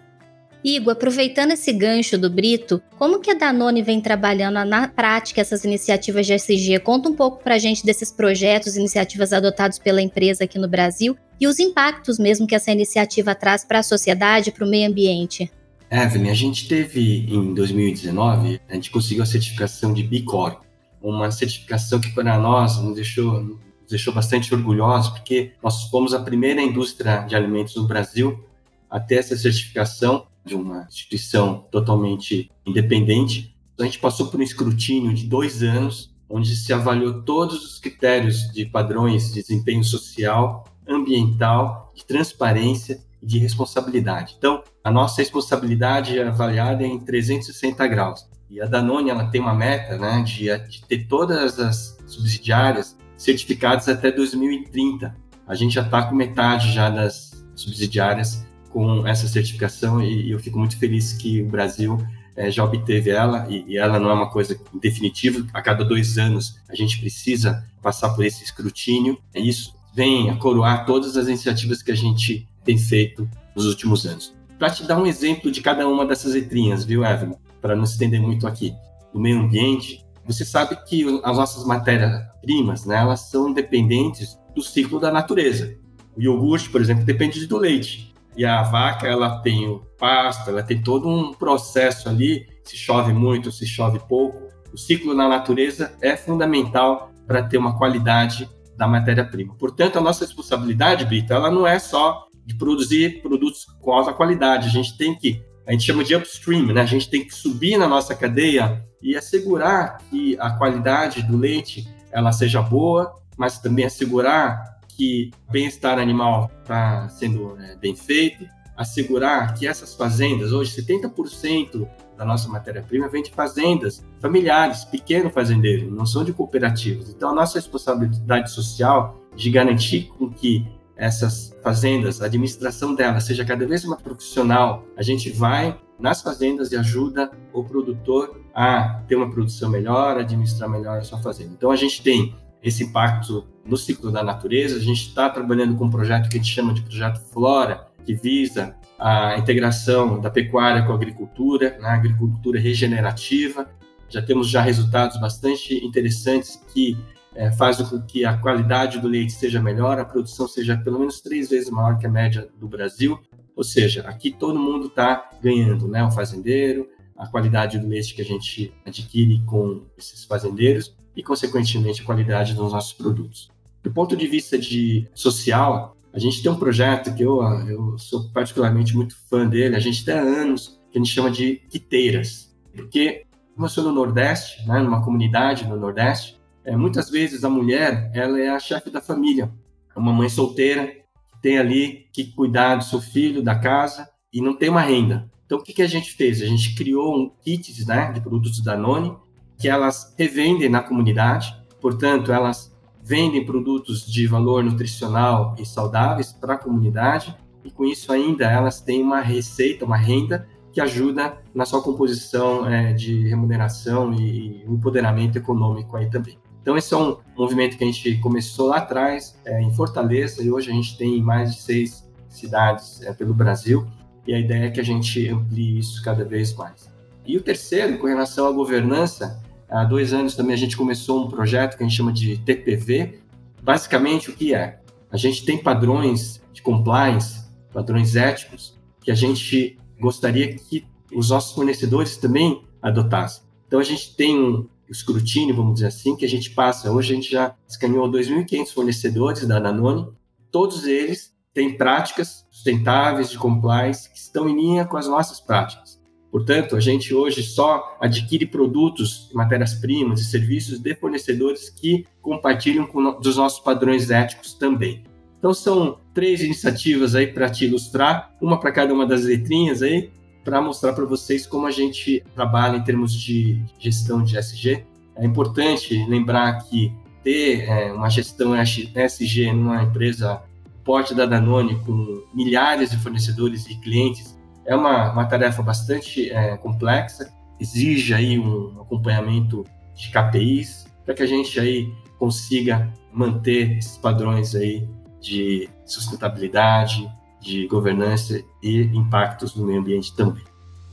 Igor, 0.64 0.94
aproveitando 0.94 1.52
esse 1.52 1.74
gancho 1.74 2.20
do 2.20 2.30
Brito, 2.30 2.80
como 3.00 3.20
que 3.20 3.32
a 3.32 3.34
Danone 3.34 3.82
vem 3.82 4.00
trabalhando 4.00 4.64
na 4.64 4.88
prática 4.88 5.42
essas 5.42 5.64
iniciativas 5.64 6.28
de 6.28 6.34
SG? 6.34 6.78
Conta 6.80 7.10
um 7.10 7.16
pouco 7.16 7.44
para 7.44 7.56
a 7.56 7.58
gente 7.58 7.84
desses 7.84 8.12
projetos, 8.12 8.76
iniciativas 8.76 9.34
adotados 9.34 9.80
pela 9.80 10.04
empresa 10.04 10.44
aqui 10.44 10.60
no 10.60 10.68
Brasil 10.68 11.18
e 11.42 11.48
os 11.48 11.58
impactos 11.58 12.20
mesmo 12.20 12.46
que 12.46 12.54
essa 12.54 12.72
iniciativa 12.72 13.34
traz 13.34 13.66
para 13.66 13.80
a 13.80 13.84
sociedade, 13.84 14.52
para 14.52 14.64
o 14.64 14.70
meio 14.70 14.88
ambiente. 14.88 15.52
Evelyn, 15.90 16.30
a 16.30 16.36
gente 16.36 16.68
teve 16.68 17.26
em 17.28 17.56
2019, 17.56 18.62
a 18.70 18.76
gente 18.76 18.92
conseguiu 18.92 19.24
a 19.24 19.26
certificação 19.26 19.92
de 19.92 20.04
B 20.04 20.22
Corp, 20.22 20.62
uma 21.02 21.32
certificação 21.32 22.00
que 22.00 22.12
para 22.12 22.38
nós 22.38 22.78
nos 22.78 22.96
deixou, 22.96 23.42
nos 23.42 23.60
deixou 23.90 24.14
bastante 24.14 24.54
orgulhosos, 24.54 25.12
porque 25.12 25.54
nós 25.64 25.90
fomos 25.90 26.14
a 26.14 26.22
primeira 26.22 26.62
indústria 26.62 27.22
de 27.22 27.36
alimentos 27.36 27.76
no 27.76 27.88
Brasil 27.88 28.42
a 28.88 29.00
ter 29.00 29.16
essa 29.16 29.36
certificação 29.36 30.28
de 30.46 30.54
uma 30.54 30.86
instituição 30.88 31.66
totalmente 31.72 32.52
independente. 32.66 33.56
A 33.80 33.84
gente 33.84 33.98
passou 33.98 34.28
por 34.28 34.40
um 34.40 34.44
escrutínio 34.44 35.12
de 35.12 35.26
dois 35.26 35.64
anos, 35.64 36.14
onde 36.30 36.56
se 36.56 36.72
avaliou 36.72 37.24
todos 37.24 37.66
os 37.66 37.80
critérios 37.80 38.52
de 38.54 38.66
padrões 38.66 39.34
de 39.34 39.42
desempenho 39.42 39.84
social, 39.84 40.71
ambiental, 40.88 41.92
de 41.96 42.06
transparência 42.06 43.00
e 43.22 43.26
de 43.26 43.40
responsabilidade. 43.40 44.36
Então, 44.38 44.64
a 44.84 44.92
nossa 44.92 45.22
responsabilidade 45.22 46.18
é 46.18 46.28
avaliada 46.28 46.84
em 46.84 47.00
360 47.00 47.88
graus. 47.88 48.28
E 48.50 48.62
a 48.62 48.66
Danone 48.66 49.10
ela 49.10 49.26
tem 49.26 49.40
uma 49.40 49.54
meta 49.54 49.98
né, 49.98 50.24
de, 50.24 50.46
de 50.68 50.86
ter 50.86 51.08
todas 51.08 51.58
as 51.60 51.98
subsidiárias 52.06 52.98
certificadas 53.16 53.88
até 53.88 54.12
2030. 54.12 55.16
A 55.48 55.56
gente 55.56 55.76
já 55.76 55.82
está 55.82 56.04
com 56.04 56.16
metade 56.16 56.74
já 56.74 56.90
das 56.90 57.46
subsidiárias 57.56 58.46
com 58.70 59.06
essa 59.06 59.28
certificação 59.28 60.02
e 60.02 60.32
eu 60.32 60.40
fico 60.40 60.58
muito 60.58 60.78
feliz 60.78 61.14
que 61.14 61.42
o 61.42 61.48
Brasil 61.48 61.98
é, 62.36 62.50
já 62.50 62.64
obteve 62.64 63.10
ela 63.10 63.46
e, 63.50 63.64
e, 63.68 63.78
ela 63.78 64.00
não 64.00 64.10
é 64.10 64.14
uma 64.14 64.30
coisa 64.30 64.60
definitiva. 64.82 65.46
A 65.54 65.62
cada 65.62 65.84
dois 65.84 66.18
anos 66.18 66.60
a 66.70 66.76
gente 66.76 67.00
precisa 67.00 67.66
passar 67.82 68.10
por 68.10 68.26
esse 68.26 68.44
escrutínio. 68.44 69.18
É 69.34 69.40
isso 69.40 69.74
vem 69.94 70.30
a 70.30 70.36
coroar 70.36 70.86
todas 70.86 71.18
as 71.18 71.28
iniciativas 71.28 71.82
que 71.82 71.92
a 71.92 71.96
gente 71.96 72.48
tem 72.64 72.78
feito 72.78 73.30
nos 73.56 73.66
últimos 73.66 74.06
anos. 74.06 74.34
Para 74.58 74.70
te 74.70 74.84
dar 74.84 74.98
um 75.00 75.06
exemplo 75.06 75.52
de 75.52 75.62
cada 75.62 75.88
uma 75.88 76.06
dessas 76.06 76.34
letrinhas, 76.34 76.86
viu, 76.86 77.04
Evelyn? 77.04 77.36
Para 77.60 77.76
não 77.76 77.84
estender 77.84 78.22
muito 78.22 78.48
aqui. 78.48 78.74
No 79.14 79.20
meio 79.20 79.40
ambiente, 79.40 80.06
você 80.26 80.46
sabe 80.46 80.78
que 80.86 81.04
as 81.24 81.38
nossas 81.38 81.66
matérias-primas, 81.66 82.86
né, 82.86 82.98
elas 82.98 83.30
são 83.30 83.52
dependentes 83.52 84.38
do 84.56 84.62
ciclo 84.62 85.00
da 85.00 85.12
natureza. 85.12 85.76
O 86.16 86.22
iogurte, 86.22 86.70
por 86.70 86.80
exemplo, 86.80 87.04
depende 87.04 87.46
do 87.48 87.58
leite. 87.58 88.14
E 88.38 88.46
a 88.46 88.62
vaca, 88.64 89.08
ela 89.08 89.40
tem 89.40 89.68
o 89.68 89.80
pasto, 89.98 90.50
ela 90.50 90.64
tem 90.64 90.82
todo 90.82 91.08
um 91.08 91.34
processo 91.34 92.08
ali, 92.08 92.48
se 92.64 92.78
chove 92.78 93.12
muito, 93.14 93.52
se 93.52 93.66
chove 93.66 94.00
pouco. 94.08 94.50
O 94.72 94.78
ciclo 94.78 95.14
na 95.14 95.28
natureza 95.28 95.94
é 96.02 96.16
fundamental 96.16 97.12
para 97.28 97.44
ter 97.44 97.58
uma 97.58 97.78
qualidade 97.78 98.50
da 98.82 98.88
matéria-prima. 98.88 99.54
Portanto, 99.60 100.00
a 100.00 100.02
nossa 100.02 100.26
responsabilidade, 100.26 101.06
Brita, 101.06 101.36
ela 101.36 101.52
não 101.52 101.68
é 101.68 101.78
só 101.78 102.26
de 102.44 102.56
produzir 102.56 103.22
produtos 103.22 103.64
com 103.80 103.92
alta 103.92 104.12
qualidade. 104.12 104.70
A 104.70 104.72
gente 104.72 104.98
tem 104.98 105.14
que, 105.14 105.40
a 105.68 105.72
gente 105.72 105.84
chama 105.84 106.04
de 106.04 106.16
upstream, 106.16 106.66
né? 106.74 106.82
A 106.82 106.86
gente 106.88 107.08
tem 107.08 107.24
que 107.24 107.32
subir 107.32 107.78
na 107.78 107.88
nossa 107.88 108.16
cadeia 108.16 108.84
e 109.00 109.16
assegurar 109.16 110.00
que 110.10 110.36
a 110.40 110.50
qualidade 110.58 111.22
do 111.22 111.38
leite 111.38 111.88
ela 112.12 112.32
seja 112.32 112.60
boa, 112.60 113.14
mas 113.38 113.60
também 113.60 113.86
assegurar 113.86 114.80
que 114.98 115.30
o 115.48 115.52
bem-estar 115.52 116.00
animal 116.00 116.50
está 116.64 117.08
sendo 117.10 117.56
é, 117.62 117.76
bem 117.76 117.96
feito, 117.96 118.48
assegurar 118.82 119.54
que 119.54 119.68
essas 119.68 119.94
fazendas, 119.94 120.52
hoje 120.52 120.82
70% 120.82 121.88
da 122.18 122.26
nossa 122.26 122.50
matéria-prima 122.50 123.08
vem 123.08 123.24
de 123.24 123.32
fazendas 123.32 124.04
familiares, 124.20 124.84
pequeno 124.86 125.30
fazendeiro, 125.30 125.90
não 125.90 126.06
são 126.06 126.24
de 126.24 126.34
cooperativas. 126.34 127.10
Então, 127.10 127.30
a 127.30 127.34
nossa 127.34 127.58
responsabilidade 127.58 128.52
social 128.52 129.20
de 129.36 129.50
garantir 129.50 130.10
com 130.18 130.30
que 130.30 130.68
essas 130.96 131.56
fazendas, 131.64 132.22
a 132.22 132.26
administração 132.26 132.94
delas 132.94 133.24
seja 133.24 133.46
cada 133.46 133.66
vez 133.66 133.84
mais 133.86 134.02
profissional, 134.02 134.86
a 134.96 135.02
gente 135.02 135.32
vai 135.32 135.80
nas 136.00 136.22
fazendas 136.22 136.72
e 136.72 136.78
ajuda 136.78 137.32
o 137.54 137.64
produtor 137.64 138.42
a 138.54 139.02
ter 139.08 139.16
uma 139.16 139.30
produção 139.30 139.70
melhor, 139.70 140.18
administrar 140.18 140.70
melhor 140.70 140.98
a 140.98 141.04
sua 141.04 141.20
fazenda. 141.20 141.52
Então, 141.54 141.72
a 141.72 141.76
gente 141.76 142.02
tem 142.04 142.36
esse 142.62 142.84
impacto 142.84 143.48
no 143.66 143.76
ciclo 143.76 144.12
da 144.12 144.24
natureza. 144.24 144.78
A 144.78 144.80
gente 144.80 145.08
está 145.08 145.30
trabalhando 145.30 145.76
com 145.76 145.86
um 145.86 145.90
projeto 145.90 146.30
que 146.30 146.38
a 146.38 146.42
gente 146.42 146.54
chama 146.54 146.74
de 146.74 146.82
Projeto 146.82 147.20
Flora, 147.32 147.88
que 148.02 148.14
visa 148.14 148.76
a 149.00 149.38
integração 149.38 150.20
da 150.20 150.30
pecuária 150.30 150.84
com 150.84 150.92
a 150.92 150.96
agricultura, 150.96 151.78
na 151.80 151.94
agricultura 151.94 152.60
regenerativa. 152.60 153.70
Já 154.10 154.22
temos 154.22 154.50
já 154.50 154.62
resultados 154.62 155.20
bastante 155.20 155.74
interessantes 155.86 156.62
que 156.74 156.98
é, 157.34 157.52
fazem 157.52 157.86
com 157.86 158.02
que 158.02 158.26
a 158.26 158.38
qualidade 158.38 159.00
do 159.00 159.08
leite 159.08 159.32
seja 159.34 159.62
melhor, 159.62 160.00
a 160.00 160.06
produção 160.06 160.48
seja 160.48 160.78
pelo 160.78 161.00
menos 161.00 161.22
três 161.22 161.50
vezes 161.50 161.70
maior 161.70 161.98
que 161.98 162.06
a 162.06 162.10
média 162.10 162.48
do 162.60 162.68
Brasil. 162.68 163.20
Ou 163.56 163.64
seja, 163.64 164.02
aqui 164.02 164.32
todo 164.32 164.60
mundo 164.60 164.88
está 164.88 165.30
ganhando, 165.42 165.88
né? 165.88 166.04
O 166.04 166.12
fazendeiro, 166.12 166.88
a 167.18 167.28
qualidade 167.28 167.78
do 167.80 167.88
leite 167.88 168.14
que 168.14 168.22
a 168.22 168.26
gente 168.26 168.74
adquire 168.86 169.42
com 169.46 169.86
esses 169.98 170.26
fazendeiros 170.26 170.96
e, 171.16 171.22
consequentemente, 171.22 172.02
a 172.02 172.06
qualidade 172.06 172.54
dos 172.54 172.72
nossos 172.72 172.94
produtos. 172.94 173.52
Do 173.84 173.92
ponto 173.92 174.16
de 174.16 174.28
vista 174.28 174.58
de 174.58 175.08
social, 175.14 175.96
a 176.14 176.20
gente 176.20 176.42
tem 176.44 176.52
um 176.52 176.58
projeto 176.58 177.14
que 177.16 177.24
eu, 177.24 177.42
eu 177.68 177.98
sou 177.98 178.30
particularmente 178.32 178.96
muito 178.96 179.16
fã 179.30 179.48
dele, 179.48 179.76
a 179.76 179.80
gente 179.80 180.04
tem 180.04 180.14
há 180.14 180.22
anos, 180.22 180.80
que 180.92 180.98
a 180.98 181.02
gente 181.02 181.14
chama 181.14 181.32
de 181.32 181.62
quiteiras, 181.70 182.54
porque 182.76 183.26
como 183.54 183.66
eu 183.66 183.70
sou 183.70 183.84
no 183.84 183.92
Nordeste, 183.92 184.66
né, 184.68 184.80
numa 184.80 185.04
comunidade 185.04 185.68
no 185.68 185.78
Nordeste, 185.78 186.40
é, 186.64 186.76
muitas 186.76 187.10
vezes 187.10 187.44
a 187.44 187.50
mulher 187.50 188.12
ela 188.14 188.40
é 188.40 188.50
a 188.50 188.60
chefe 188.60 188.90
da 188.90 189.02
família, 189.02 189.52
é 189.96 190.00
uma 190.00 190.14
mãe 190.14 190.30
solteira 190.30 190.88
que 190.88 191.42
tem 191.42 191.58
ali 191.58 192.08
que 192.14 192.26
cuidar 192.34 192.76
do 192.76 192.84
seu 192.84 193.02
filho, 193.02 193.42
da 193.42 193.56
casa 193.56 194.10
e 194.34 194.42
não 194.42 194.56
tem 194.56 194.70
uma 194.70 194.82
renda. 194.82 195.30
Então 195.46 195.58
o 195.58 195.64
que, 195.64 195.74
que 195.74 195.82
a 195.82 195.88
gente 195.88 196.14
fez? 196.14 196.42
A 196.42 196.46
gente 196.46 196.76
criou 196.76 197.16
um 197.16 197.30
kit 197.44 197.86
né, 197.86 198.12
de 198.12 198.22
produtos 198.22 198.64
da 198.64 198.78
Noni 198.78 199.16
que 199.58 199.68
elas 199.68 200.14
revendem 200.18 200.70
na 200.70 200.82
comunidade, 200.82 201.56
portanto, 201.80 202.32
elas 202.32 202.71
vendem 203.12 203.44
produtos 203.44 204.10
de 204.10 204.26
valor 204.26 204.64
nutricional 204.64 205.54
e 205.60 205.66
saudáveis 205.66 206.32
para 206.32 206.54
a 206.54 206.58
comunidade, 206.58 207.36
e 207.62 207.70
com 207.70 207.84
isso 207.84 208.10
ainda 208.10 208.50
elas 208.50 208.80
têm 208.80 209.04
uma 209.04 209.20
receita, 209.20 209.84
uma 209.84 209.98
renda 209.98 210.48
que 210.72 210.80
ajuda 210.80 211.38
na 211.54 211.66
sua 211.66 211.82
composição 211.82 212.66
é, 212.66 212.94
de 212.94 213.28
remuneração 213.28 214.14
e, 214.14 214.64
empoderamento 214.66 215.38
econômico 215.38 215.98
aí 215.98 216.10
também. 216.10 216.38
Então 216.62 216.78
esse 216.78 216.94
é 216.94 216.98
um 216.98 217.18
movimento 217.36 217.78
que 217.78 217.84
a 217.84 217.88
gente 217.88 218.18
começou 218.20 218.70
lá 218.70 218.78
atrás 218.78 219.38
é, 219.44 219.62
em 219.62 219.74
Fortaleza 219.74 220.42
e 220.42 220.50
hoje 220.50 220.72
a 220.72 220.74
gente 220.74 220.98
tem 220.98 221.22
mais 221.22 221.54
de 221.54 221.62
seis 221.62 222.10
cidades 222.30 223.02
é, 223.02 223.12
pelo 223.12 223.34
Brasil 223.34 223.86
e 224.26 224.34
a 224.34 224.40
ideia 224.40 224.68
é 224.68 224.72
que 224.72 224.80
a 224.80 224.86
gente 224.86 225.28
amplie 225.28 225.80
isso 225.80 226.02
cada 226.02 226.24
vez 226.24 226.54
mais. 226.54 226.90
E 227.28 227.36
o 227.36 227.42
terceiro, 227.42 227.98
com 227.98 228.08
relação 228.08 228.48
à 228.48 228.52
governança, 228.54 229.44
Há 229.72 229.86
dois 229.86 230.12
anos 230.12 230.36
também 230.36 230.54
a 230.54 230.58
gente 230.58 230.76
começou 230.76 231.26
um 231.26 231.30
projeto 231.30 231.78
que 231.78 231.84
a 231.84 231.88
gente 231.88 231.96
chama 231.96 232.12
de 232.12 232.38
TPV. 232.38 233.22
Basicamente, 233.64 234.30
o 234.30 234.34
que 234.34 234.54
é? 234.54 234.82
A 235.10 235.16
gente 235.16 235.46
tem 235.46 235.58
padrões 235.58 236.42
de 236.52 236.62
compliance, 236.62 237.46
padrões 237.74 238.18
éticos, 238.18 238.78
que 239.00 239.10
a 239.10 239.16
gente 239.16 239.80
gostaria 239.98 240.54
que 240.54 240.86
os 241.14 241.30
nossos 241.30 241.56
fornecedores 241.56 242.18
também 242.18 242.64
adotassem. 242.82 243.44
Então, 243.66 243.80
a 243.80 243.84
gente 243.84 244.14
tem 244.18 244.38
um 244.38 244.68
escrutínio, 244.90 245.56
vamos 245.56 245.76
dizer 245.76 245.88
assim, 245.88 246.18
que 246.18 246.26
a 246.26 246.30
gente 246.30 246.50
passa. 246.50 246.92
Hoje 246.92 247.14
a 247.14 247.16
gente 247.16 247.32
já 247.32 247.56
escaneou 247.66 248.12
2.500 248.12 248.74
fornecedores 248.74 249.48
da 249.48 249.58
Danone. 249.58 250.12
Todos 250.52 250.86
eles 250.86 251.34
têm 251.54 251.78
práticas 251.78 252.46
sustentáveis 252.52 253.30
de 253.30 253.38
compliance 253.38 254.10
que 254.10 254.18
estão 254.18 254.50
em 254.50 254.56
linha 254.56 254.84
com 254.84 254.98
as 254.98 255.08
nossas 255.08 255.40
práticas. 255.40 256.01
Portanto, 256.32 256.78
a 256.78 256.80
gente 256.80 257.14
hoje 257.14 257.44
só 257.44 257.98
adquire 258.00 258.46
produtos, 258.46 259.30
matérias-primas 259.34 260.22
e 260.22 260.26
serviços 260.26 260.80
de 260.80 260.96
fornecedores 260.96 261.70
que 261.70 262.06
compartilham 262.22 262.88
com 262.88 263.20
dos 263.20 263.36
nossos 263.36 263.60
padrões 263.60 264.10
éticos 264.10 264.54
também. 264.54 265.04
Então, 265.38 265.54
são 265.54 265.98
três 266.14 266.42
iniciativas 266.42 267.16
aí 267.16 267.28
para 267.28 267.50
te 267.50 267.66
ilustrar, 267.66 268.34
uma 268.40 268.60
para 268.60 268.72
cada 268.72 268.94
uma 268.94 269.06
das 269.06 269.26
letrinhas 269.26 269.82
aí, 269.82 270.10
para 270.44 270.62
mostrar 270.62 270.94
para 270.94 271.06
vocês 271.06 271.46
como 271.46 271.68
a 271.68 271.72
gente 271.72 272.24
trabalha 272.34 272.78
em 272.78 272.84
termos 272.84 273.14
de 273.14 273.62
gestão 273.78 274.24
de 274.24 274.38
SG. 274.38 274.86
É 275.16 275.26
importante 275.26 276.06
lembrar 276.08 276.64
que 276.64 276.94
ter 277.24 277.66
é, 277.68 277.92
uma 277.92 278.10
gestão 278.10 278.56
SG 278.56 279.52
numa 279.52 279.84
empresa 279.84 280.42
porte 280.84 281.14
da 281.14 281.26
Danone, 281.26 281.80
com 281.86 282.24
milhares 282.34 282.90
de 282.90 282.98
fornecedores 282.98 283.68
e 283.68 283.76
clientes, 283.80 284.38
é 284.72 284.76
uma, 284.76 285.12
uma 285.12 285.26
tarefa 285.26 285.62
bastante 285.62 286.32
é, 286.32 286.56
complexa, 286.58 287.32
exige 287.60 288.14
aí 288.14 288.40
um 288.40 288.82
acompanhamento 288.82 289.66
de 289.94 290.10
KPIs 290.10 290.88
para 291.06 291.14
que 291.14 291.24
a 291.24 291.28
gente 291.28 291.60
aí 291.60 291.92
consiga 292.18 292.92
manter 293.12 293.78
esses 293.78 293.98
padrões 293.98 294.56
aí 294.56 294.88
de 295.20 295.70
sustentabilidade, 295.86 297.10
de 297.40 297.68
governança 297.68 298.42
e 298.62 298.82
impactos 298.94 299.56
no 299.56 299.66
meio 299.66 299.80
ambiente 299.80 300.16
também. 300.16 300.44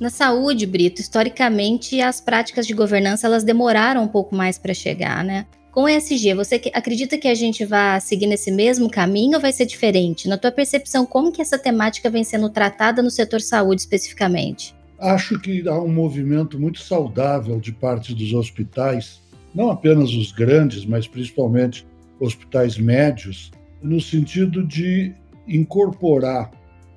Na 0.01 0.11
saúde, 0.11 0.67
Brito, 0.67 1.01
historicamente 1.01 2.01
as 2.01 2.21
práticas 2.21 2.67
de 2.67 2.75
governança 2.75 3.27
elas 3.27 3.45
demoraram 3.45 4.03
um 4.03 4.09
pouco 4.09 4.35
mais 4.35 4.59
para 4.59 4.73
chegar, 4.73 5.25
né? 5.25 5.47
Com 5.79 5.89
ESG, 5.89 6.35
você 6.35 6.61
acredita 6.75 7.17
que 7.17 7.29
a 7.29 7.35
gente 7.37 7.65
vai 7.65 8.01
seguir 8.01 8.27
nesse 8.27 8.51
mesmo 8.51 8.91
caminho 8.91 9.37
ou 9.37 9.41
vai 9.41 9.53
ser 9.53 9.65
diferente? 9.65 10.27
Na 10.27 10.37
tua 10.37 10.51
percepção, 10.51 11.07
como 11.07 11.31
que 11.31 11.41
essa 11.41 11.57
temática 11.57 12.11
vem 12.11 12.25
sendo 12.25 12.51
tratada 12.51 13.01
no 13.01 13.13
setor 13.13 13.41
saúde 13.41 13.83
especificamente? 13.83 14.75
Acho 14.99 15.39
que 15.39 15.69
há 15.69 15.81
um 15.81 15.87
movimento 15.87 16.59
muito 16.59 16.81
saudável 16.81 17.61
de 17.61 17.71
parte 17.71 18.13
dos 18.13 18.33
hospitais, 18.33 19.23
não 19.55 19.71
apenas 19.71 20.11
os 20.15 20.33
grandes, 20.33 20.85
mas 20.85 21.07
principalmente 21.07 21.87
hospitais 22.19 22.77
médios, 22.77 23.53
no 23.81 24.01
sentido 24.01 24.67
de 24.67 25.15
incorporar 25.47 26.51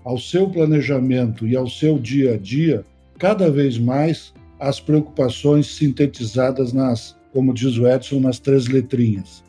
ao 0.04 0.18
seu 0.18 0.50
planejamento 0.50 1.48
e 1.48 1.56
ao 1.56 1.70
seu 1.70 2.00
dia 2.00 2.34
a 2.34 2.38
dia 2.38 2.84
cada 3.20 3.52
vez 3.52 3.78
mais 3.78 4.34
as 4.60 4.80
preocupações 4.80 5.68
sintetizadas 5.68 6.74
nas 6.74 7.16
como 7.34 7.54
diz 7.54 7.78
o 7.78 7.88
Edson, 7.88 8.20
nas 8.20 8.40
três 8.40 8.68
letrinhas. 8.68 9.44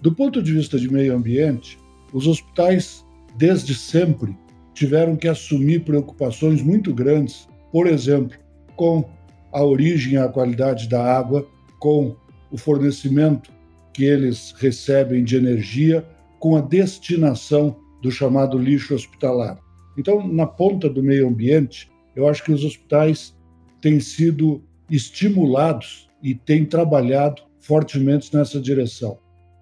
Do 0.00 0.14
ponto 0.14 0.42
de 0.42 0.52
vista 0.52 0.78
de 0.78 0.92
meio 0.92 1.16
ambiente, 1.16 1.78
os 2.12 2.26
hospitais, 2.26 3.04
desde 3.36 3.74
sempre, 3.74 4.36
tiveram 4.74 5.16
que 5.16 5.28
assumir 5.28 5.84
preocupações 5.84 6.62
muito 6.62 6.92
grandes, 6.92 7.48
por 7.72 7.86
exemplo, 7.86 8.36
com 8.76 9.08
a 9.52 9.62
origem 9.62 10.14
e 10.14 10.18
a 10.18 10.28
qualidade 10.28 10.88
da 10.88 11.02
água, 11.02 11.46
com 11.78 12.16
o 12.50 12.56
fornecimento 12.56 13.50
que 13.92 14.04
eles 14.04 14.52
recebem 14.58 15.24
de 15.24 15.36
energia, 15.36 16.04
com 16.38 16.56
a 16.56 16.60
destinação 16.60 17.76
do 18.02 18.10
chamado 18.10 18.58
lixo 18.58 18.94
hospitalar. 18.94 19.58
Então, 19.96 20.26
na 20.26 20.46
ponta 20.46 20.90
do 20.90 21.02
meio 21.02 21.28
ambiente, 21.28 21.90
eu 22.14 22.28
acho 22.28 22.44
que 22.44 22.52
os 22.52 22.64
hospitais 22.64 23.34
têm 23.80 24.00
sido 24.00 24.62
estimulados 24.90 26.03
e 26.24 26.34
tem 26.34 26.64
trabalhado 26.64 27.42
fortemente 27.60 28.34
nessa 28.34 28.58
direção. 28.58 29.18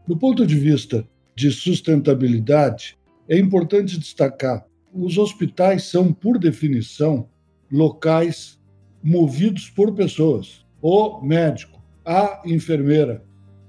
Do 0.07 0.17
ponto 0.17 0.47
de 0.47 0.55
vista 0.55 1.05
de 1.35 1.51
sustentabilidade, 1.51 2.97
é 3.29 3.37
importante 3.37 3.99
destacar: 3.99 4.65
os 4.95 5.19
hospitais 5.19 5.85
são, 5.85 6.13
por 6.13 6.39
definição, 6.39 7.29
locais 7.71 8.61
movidos 9.03 9.69
por 9.71 9.93
pessoas. 9.93 10.65
O 10.81 11.21
médico, 11.21 11.83
a 12.05 12.43
enfermeira. 12.47 13.25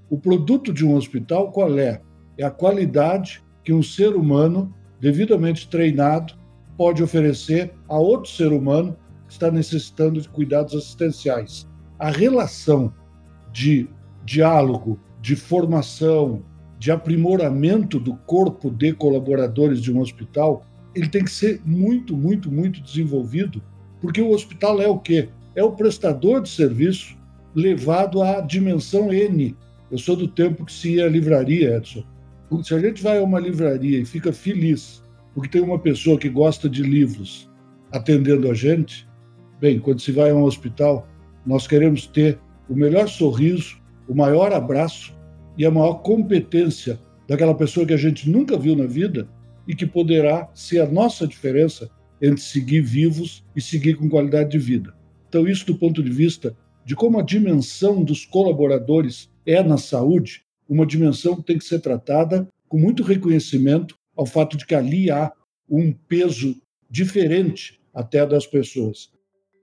O 0.10 0.18
produto 0.18 0.72
de 0.72 0.86
um 0.86 0.96
hospital 0.96 1.52
qual 1.52 1.80
é? 1.80 2.00
É 2.38 2.44
a 2.44 2.52
qualidade 2.52 3.44
que 3.64 3.74
um 3.74 3.82
ser 3.82 4.16
humano, 4.16 4.72
devidamente 5.00 5.68
treinado, 5.68 6.36
pode 6.78 7.02
oferecer 7.02 7.74
a 7.88 7.98
outro 7.98 8.30
ser 8.30 8.52
humano 8.52 8.96
que 9.28 9.34
está 9.34 9.50
necessitando 9.50 10.22
de 10.22 10.30
cuidados 10.30 10.76
assistenciais 10.76 11.68
a 12.04 12.10
relação 12.10 12.94
de 13.54 13.88
diálogo, 14.26 15.00
de 15.22 15.38
formação, 15.38 16.44
de 16.78 16.92
aprimoramento 16.92 17.98
do 17.98 18.14
corpo 18.14 18.70
de 18.70 18.92
colaboradores 18.92 19.82
de 19.82 19.90
um 19.90 20.02
hospital, 20.02 20.66
ele 20.94 21.08
tem 21.08 21.24
que 21.24 21.32
ser 21.32 21.62
muito, 21.64 22.14
muito, 22.14 22.52
muito 22.52 22.82
desenvolvido, 22.82 23.64
porque 24.02 24.22
o 24.22 24.32
hospital 24.32 24.82
é 24.82 24.88
o 24.90 25.00
quê? 25.00 25.30
É 25.56 25.64
o 25.64 25.72
prestador 25.72 26.42
de 26.42 26.50
serviço 26.50 27.16
levado 27.56 28.22
à 28.22 28.42
dimensão 28.42 29.14
N. 29.14 29.56
Eu 29.90 29.98
sou 29.98 30.18
do 30.18 30.28
tempo 30.28 30.66
que 30.66 30.74
se 30.74 30.96
ia 30.96 31.06
à 31.06 31.10
livraria, 31.10 31.78
Edson. 31.78 32.04
Se 32.66 32.76
a 32.76 32.80
gente 32.80 33.02
vai 33.02 33.20
a 33.20 33.24
uma 33.24 33.40
livraria 33.40 34.00
e 34.00 34.06
fica 34.06 34.34
feliz 34.34 35.02
porque 35.34 35.48
tem 35.48 35.62
uma 35.62 35.80
pessoa 35.80 36.20
que 36.20 36.28
gosta 36.28 36.70
de 36.70 36.84
livros 36.84 37.50
atendendo 37.94 38.52
a 38.52 38.54
gente, 38.54 39.08
bem, 39.62 39.80
quando 39.80 40.02
se 40.02 40.12
vai 40.12 40.32
a 40.32 40.36
um 40.36 40.44
hospital, 40.44 41.08
nós 41.46 41.68
queremos 41.68 42.08
ter 42.08 42.40
o 42.70 42.76
melhor 42.76 43.08
sorriso, 43.08 43.78
o 44.08 44.16
maior 44.16 44.52
abraço 44.54 45.16
e 45.58 45.66
a 45.66 45.72
maior 45.72 45.96
competência 45.96 47.00
daquela 47.28 47.56
pessoa 47.56 47.86
que 47.86 47.94
a 47.94 47.98
gente 47.98 48.30
nunca 48.30 48.58
viu 48.58 48.76
na 48.76 48.86
vida 48.86 49.28
e 49.68 49.76
que 49.76 49.86
poderá 49.86 50.50
ser 50.54 50.80
a 50.80 50.90
nossa 50.90 51.28
diferença 51.28 51.90
entre 52.22 52.42
seguir 52.42 52.82
vivos 52.82 53.44
e 53.56 53.62
seguir 53.62 53.96
com 53.96 54.10
qualidade 54.10 54.52
de 54.52 54.60
vida. 54.60 54.94
Então, 55.28 55.48
isso 55.48 55.66
do 55.66 55.76
ponto 55.76 56.02
de 56.02 56.10
vista 56.10 56.56
de 56.86 56.96
como 56.96 57.20
a 57.20 57.24
dimensão 57.24 58.04
dos 58.04 58.26
colaboradores 58.26 59.30
é 59.46 59.62
na 59.64 59.78
saúde, 59.78 60.44
uma 60.68 60.86
dimensão 60.86 61.36
que 61.36 61.44
tem 61.44 61.58
que 61.58 61.66
ser 61.66 61.80
tratada 61.80 62.48
com 62.68 62.78
muito 62.78 63.04
reconhecimento 63.04 63.96
ao 64.16 64.26
fato 64.26 64.58
de 64.58 64.66
que 64.66 64.76
ali 64.76 65.10
há 65.10 65.32
um 65.70 65.92
peso 65.92 66.56
diferente 66.90 67.80
até 67.94 68.26
das 68.26 68.46
pessoas. 68.46 69.12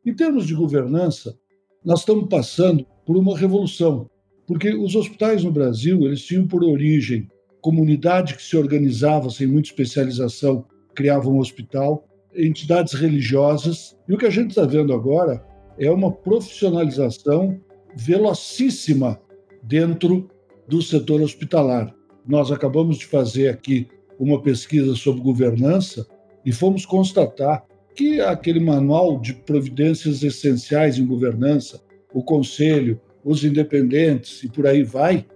Em 0.05 0.15
termos 0.15 0.47
de 0.47 0.55
governança, 0.55 1.39
nós 1.85 2.01
estamos 2.01 2.29
passando 2.29 2.87
por 3.07 3.17
uma 3.17 3.37
revolução, 3.37 4.09
porque 4.47 4.75
os 4.75 4.95
hospitais 4.95 5.43
no 5.45 5.51
Brasil 5.51 6.03
eles 6.05 6.23
tinham 6.23 6.47
por 6.47 6.63
origem 6.63 7.29
comunidade 7.61 8.35
que 8.35 8.43
se 8.43 8.57
organizava 8.57 9.31
sem 9.31 9.47
muita 9.47 9.69
especialização, 9.69 10.65
criava 10.95 11.29
um 11.29 11.39
hospital, 11.39 12.07
entidades 12.35 12.95
religiosas, 12.95 13.97
e 14.09 14.15
o 14.15 14.19
que 14.19 14.27
a 14.27 14.31
gente 14.31 14.51
está 14.51 14.65
vendo 14.65 14.93
agora 14.93 15.45
é 15.79 15.91
uma 15.91 16.11
profissionalização 16.11 17.61
velocíssima 17.95 19.21
dentro 19.63 20.29
do 20.69 20.81
setor 20.81 21.21
hospitalar. 21.21 21.95
Nós 22.27 22.51
acabamos 22.53 22.99
de 22.99 23.07
fazer 23.07 23.49
aqui 23.49 23.89
uma 24.19 24.41
pesquisa 24.41 24.95
sobre 24.95 25.23
governança 25.23 26.07
e 26.45 26.53
fomos 26.53 26.87
constatar 26.87 27.65
que 28.01 28.19
aquele 28.19 28.61
manual 28.61 29.21
de 29.21 29.35
providências 29.35 30.23
essenciais 30.23 30.97
em 30.99 31.05
governança, 31.05 31.83
o 32.15 32.23
conselho, 32.23 32.99
os 33.23 33.45
independentes 33.45 34.43
e 34.43 34.49
por 34.49 34.67
aí 34.67 34.83
vai, 34.83 35.27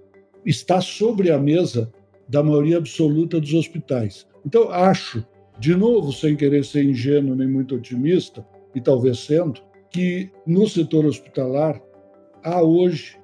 está 0.47 0.81
sobre 0.81 1.31
a 1.31 1.39
mesa 1.39 1.93
da 2.27 2.43
maioria 2.43 2.79
absoluta 2.79 3.39
dos 3.39 3.53
hospitais. 3.53 4.27
Então, 4.47 4.71
acho, 4.71 5.23
de 5.59 5.77
novo, 5.77 6.11
sem 6.11 6.35
querer 6.35 6.65
ser 6.65 6.85
ingênuo 6.85 7.37
nem 7.37 7.47
muito 7.47 7.75
otimista, 7.75 8.43
e 8.75 8.81
talvez 8.81 9.19
sendo, 9.19 9.61
que 9.91 10.31
no 10.47 10.67
setor 10.67 11.05
hospitalar 11.05 11.79
há 12.43 12.63
hoje 12.63 13.19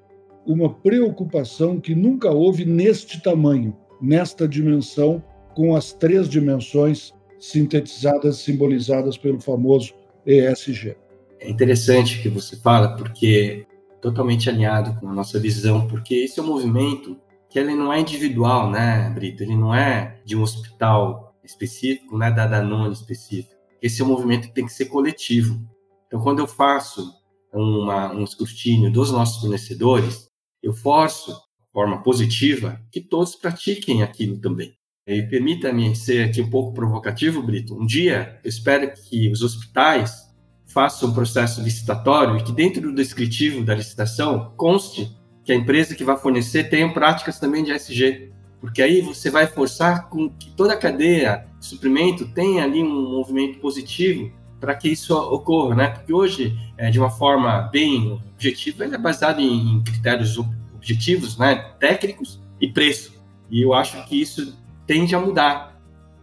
uma 0.47 0.69
preocupação 0.69 1.81
que 1.81 1.95
nunca 1.95 2.31
houve 2.31 2.67
neste 2.67 3.23
tamanho, 3.23 3.75
nesta 4.03 4.47
dimensão, 4.47 5.25
com 5.55 5.75
as 5.75 5.95
três 5.95 6.29
dimensões 6.29 7.15
sintetizadas, 7.41 8.37
simbolizadas 8.37 9.17
pelo 9.17 9.41
famoso 9.41 9.95
ESG. 10.27 10.97
É 11.41 11.51
interessante 11.51 12.23
que 12.23 12.29
você 12.29 12.57
fala, 12.57 12.95
porque 12.97 13.67
totalmente 14.01 14.49
alinhado 14.49 14.99
com 15.01 15.09
a 15.09 15.13
nossa 15.13 15.39
visão, 15.39 15.87
porque 15.89 16.15
esse 16.15 16.39
é 16.39 16.43
um 16.43 16.47
movimento 16.47 17.17
que 17.49 17.59
ele 17.59 17.75
não 17.75 17.93
é 17.93 17.99
individual, 17.99 18.71
né, 18.71 19.11
Brito? 19.11 19.43
Ele 19.43 19.57
não 19.57 19.75
é 19.75 20.21
de 20.25 20.37
um 20.37 20.43
hospital 20.43 21.35
específico, 21.43 22.17
não 22.17 22.27
é 22.27 22.31
da 22.31 22.47
Danone 22.47 22.93
específico. 22.93 23.55
Esse 23.83 24.03
é 24.03 24.05
um 24.05 24.09
movimento 24.09 24.49
que 24.49 24.55
tem 24.55 24.67
que 24.67 24.73
ser 24.73 24.87
coletivo. 24.87 25.61
Então, 26.07 26.21
quando 26.21 26.39
eu 26.39 26.47
faço 26.47 27.13
uma, 27.53 28.13
um 28.13 28.23
escrutínio 28.23 28.93
dos 28.93 29.11
nossos 29.11 29.41
fornecedores, 29.41 30.29
eu 30.63 30.73
forço, 30.73 31.33
de 31.33 31.73
forma 31.73 32.03
positiva, 32.03 32.81
que 32.93 33.01
todos 33.01 33.35
pratiquem 33.35 34.03
aquilo 34.03 34.39
também. 34.39 34.75
E 35.07 35.23
permita-me 35.23 35.97
ser 35.97 36.29
aqui 36.29 36.41
um 36.41 36.51
pouco 36.51 36.73
provocativo, 36.73 37.43
Brito. 37.43 37.75
Um 37.75 37.87
dia, 37.87 38.39
eu 38.45 38.49
espero 38.49 38.93
que 38.93 39.31
os 39.31 39.43
hospitais 39.43 40.29
façam 40.67 41.09
um 41.09 41.15
processo 41.15 41.61
licitatório 41.63 42.37
e 42.37 42.43
que 42.43 42.53
dentro 42.53 42.81
do 42.83 42.95
descritivo 42.95 43.65
da 43.65 43.75
licitação 43.75 44.53
conste 44.57 45.11
que 45.45 45.53
a 45.53 45.57
empresa 45.57 45.95
que 45.95 46.05
vai 46.05 46.17
fornecer 46.17 46.65
tenha 46.65 46.93
práticas 46.93 47.41
também 47.41 47.65
de 47.65 47.73
SG, 47.73 48.31
porque 48.61 48.83
aí 48.83 49.01
você 49.01 49.31
vai 49.31 49.47
forçar 49.47 50.09
com 50.09 50.29
que 50.31 50.51
toda 50.51 50.75
a 50.75 50.77
cadeia 50.77 51.47
de 51.59 51.67
suprimento 51.67 52.29
tenha 52.29 52.63
ali 52.63 52.83
um 52.83 53.11
movimento 53.11 53.59
positivo 53.59 54.31
para 54.61 54.75
que 54.75 54.91
isso 54.91 55.17
ocorra, 55.17 55.75
né? 55.75 55.89
Porque 55.89 56.13
hoje, 56.13 56.57
é, 56.77 56.91
de 56.91 56.99
uma 56.99 57.11
forma 57.11 57.63
bem 57.73 58.21
objetiva, 58.35 58.85
ele 58.85 58.95
é 58.95 58.99
baseado 58.99 59.41
em 59.41 59.83
critérios 59.83 60.39
objetivos, 60.75 61.39
né? 61.39 61.73
Técnicos 61.81 62.39
e 62.61 62.69
preço. 62.69 63.19
E 63.51 63.63
eu 63.63 63.73
acho 63.73 64.05
que 64.07 64.21
isso 64.21 64.57
tende 64.91 65.15
a 65.15 65.21
mudar. 65.21 65.81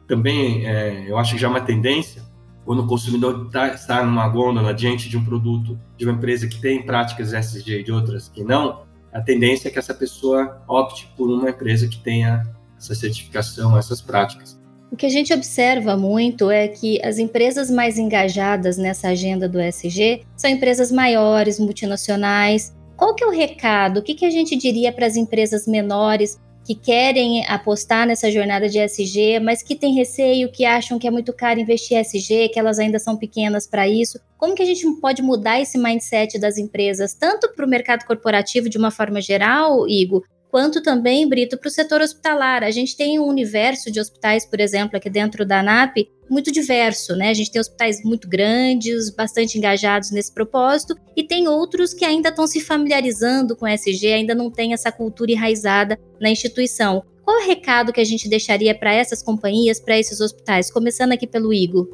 Também, 0.09 0.67
é, 0.67 1.05
eu 1.07 1.17
acho 1.17 1.35
que 1.35 1.39
já 1.39 1.47
é 1.47 1.49
uma 1.49 1.61
tendência 1.61 2.21
quando 2.65 2.83
o 2.83 2.85
consumidor 2.85 3.49
tá, 3.49 3.69
está 3.69 4.03
numa 4.03 4.27
gôndola 4.27 4.73
diante 4.73 5.07
de 5.07 5.15
um 5.15 5.23
produto 5.23 5.79
de 5.95 6.03
uma 6.03 6.13
empresa 6.13 6.49
que 6.49 6.59
tem 6.59 6.85
práticas 6.85 7.31
SG 7.31 7.79
e 7.79 7.83
de 7.83 7.93
outras 7.93 8.27
que 8.27 8.43
não, 8.43 8.83
a 9.13 9.21
tendência 9.21 9.69
é 9.69 9.71
que 9.71 9.79
essa 9.79 9.93
pessoa 9.93 10.61
opte 10.67 11.09
por 11.15 11.29
uma 11.29 11.49
empresa 11.49 11.87
que 11.87 11.97
tenha 11.99 12.43
essa 12.77 12.93
certificação, 12.93 13.77
essas 13.77 14.01
práticas. 14.01 14.59
O 14.91 14.97
que 14.97 15.05
a 15.05 15.09
gente 15.09 15.33
observa 15.33 15.95
muito 15.95 16.51
é 16.51 16.67
que 16.67 17.01
as 17.05 17.19
empresas 17.19 17.71
mais 17.71 17.97
engajadas 17.97 18.77
nessa 18.77 19.07
agenda 19.07 19.47
do 19.47 19.61
SG 19.61 20.23
são 20.35 20.51
empresas 20.51 20.91
maiores, 20.91 21.57
multinacionais. 21.57 22.75
Qual 22.97 23.15
que 23.15 23.23
é 23.23 23.27
o 23.27 23.31
recado? 23.31 24.01
O 24.01 24.03
que, 24.03 24.13
que 24.13 24.25
a 24.25 24.29
gente 24.29 24.57
diria 24.57 24.91
para 24.91 25.05
as 25.05 25.15
empresas 25.15 25.65
menores 25.65 26.37
que 26.67 26.75
querem 26.75 27.45
apostar 27.47 28.05
nessa 28.05 28.29
jornada 28.29 28.67
de 28.67 28.77
SG, 28.77 29.39
mas 29.39 29.63
que 29.63 29.73
têm 29.73 29.95
receio, 29.95 30.51
que 30.51 30.65
acham 30.65 30.99
que 30.99 31.07
é 31.07 31.11
muito 31.11 31.31
caro 31.31 31.61
investir 31.61 31.97
em 31.97 32.01
SG, 32.01 32.49
que 32.49 32.59
elas 32.59 32.77
ainda 32.77 32.99
são 32.99 33.15
pequenas 33.15 33.65
para 33.65 33.87
isso. 33.87 34.19
Como 34.37 34.53
que 34.53 34.61
a 34.61 34.65
gente 34.65 34.85
pode 34.99 35.21
mudar 35.21 35.61
esse 35.61 35.77
mindset 35.77 36.37
das 36.37 36.57
empresas, 36.57 37.13
tanto 37.13 37.53
para 37.55 37.65
o 37.65 37.69
mercado 37.69 38.05
corporativo 38.05 38.67
de 38.67 38.77
uma 38.77 38.91
forma 38.91 39.21
geral, 39.21 39.87
Igor, 39.87 40.25
quanto 40.51 40.83
também, 40.83 41.25
Brito, 41.25 41.57
para 41.57 41.69
o 41.69 41.71
setor 41.71 42.01
hospitalar. 42.01 42.65
A 42.65 42.71
gente 42.71 42.97
tem 42.97 43.17
um 43.17 43.27
universo 43.27 43.89
de 43.89 44.01
hospitais, 44.01 44.45
por 44.45 44.59
exemplo, 44.59 44.97
aqui 44.97 45.09
dentro 45.09 45.45
da 45.45 45.61
ANAP, 45.61 46.09
muito 46.29 46.51
diverso, 46.51 47.15
né? 47.15 47.29
A 47.29 47.33
gente 47.33 47.51
tem 47.51 47.59
hospitais 47.59 48.03
muito 48.03 48.27
grandes, 48.27 49.09
bastante 49.09 49.57
engajados 49.57 50.11
nesse 50.11 50.33
propósito, 50.33 50.95
e 51.15 51.23
tem 51.23 51.47
outros 51.47 51.93
que 51.93 52.05
ainda 52.05 52.29
estão 52.29 52.45
se 52.47 52.59
familiarizando 52.59 53.55
com 53.55 53.67
SG, 53.67 54.07
ainda 54.13 54.35
não 54.35 54.51
tem 54.51 54.73
essa 54.73 54.91
cultura 54.91 55.31
enraizada 55.31 55.99
na 56.19 56.29
instituição. 56.29 57.03
Qual 57.23 57.41
o 57.41 57.45
recado 57.45 57.91
que 57.91 57.99
a 57.99 58.05
gente 58.05 58.29
deixaria 58.29 58.73
para 58.73 58.93
essas 58.93 59.21
companhias, 59.21 59.79
para 59.79 59.99
esses 59.99 60.21
hospitais? 60.21 60.71
Começando 60.71 61.11
aqui 61.11 61.27
pelo 61.27 61.53
Igor. 61.53 61.87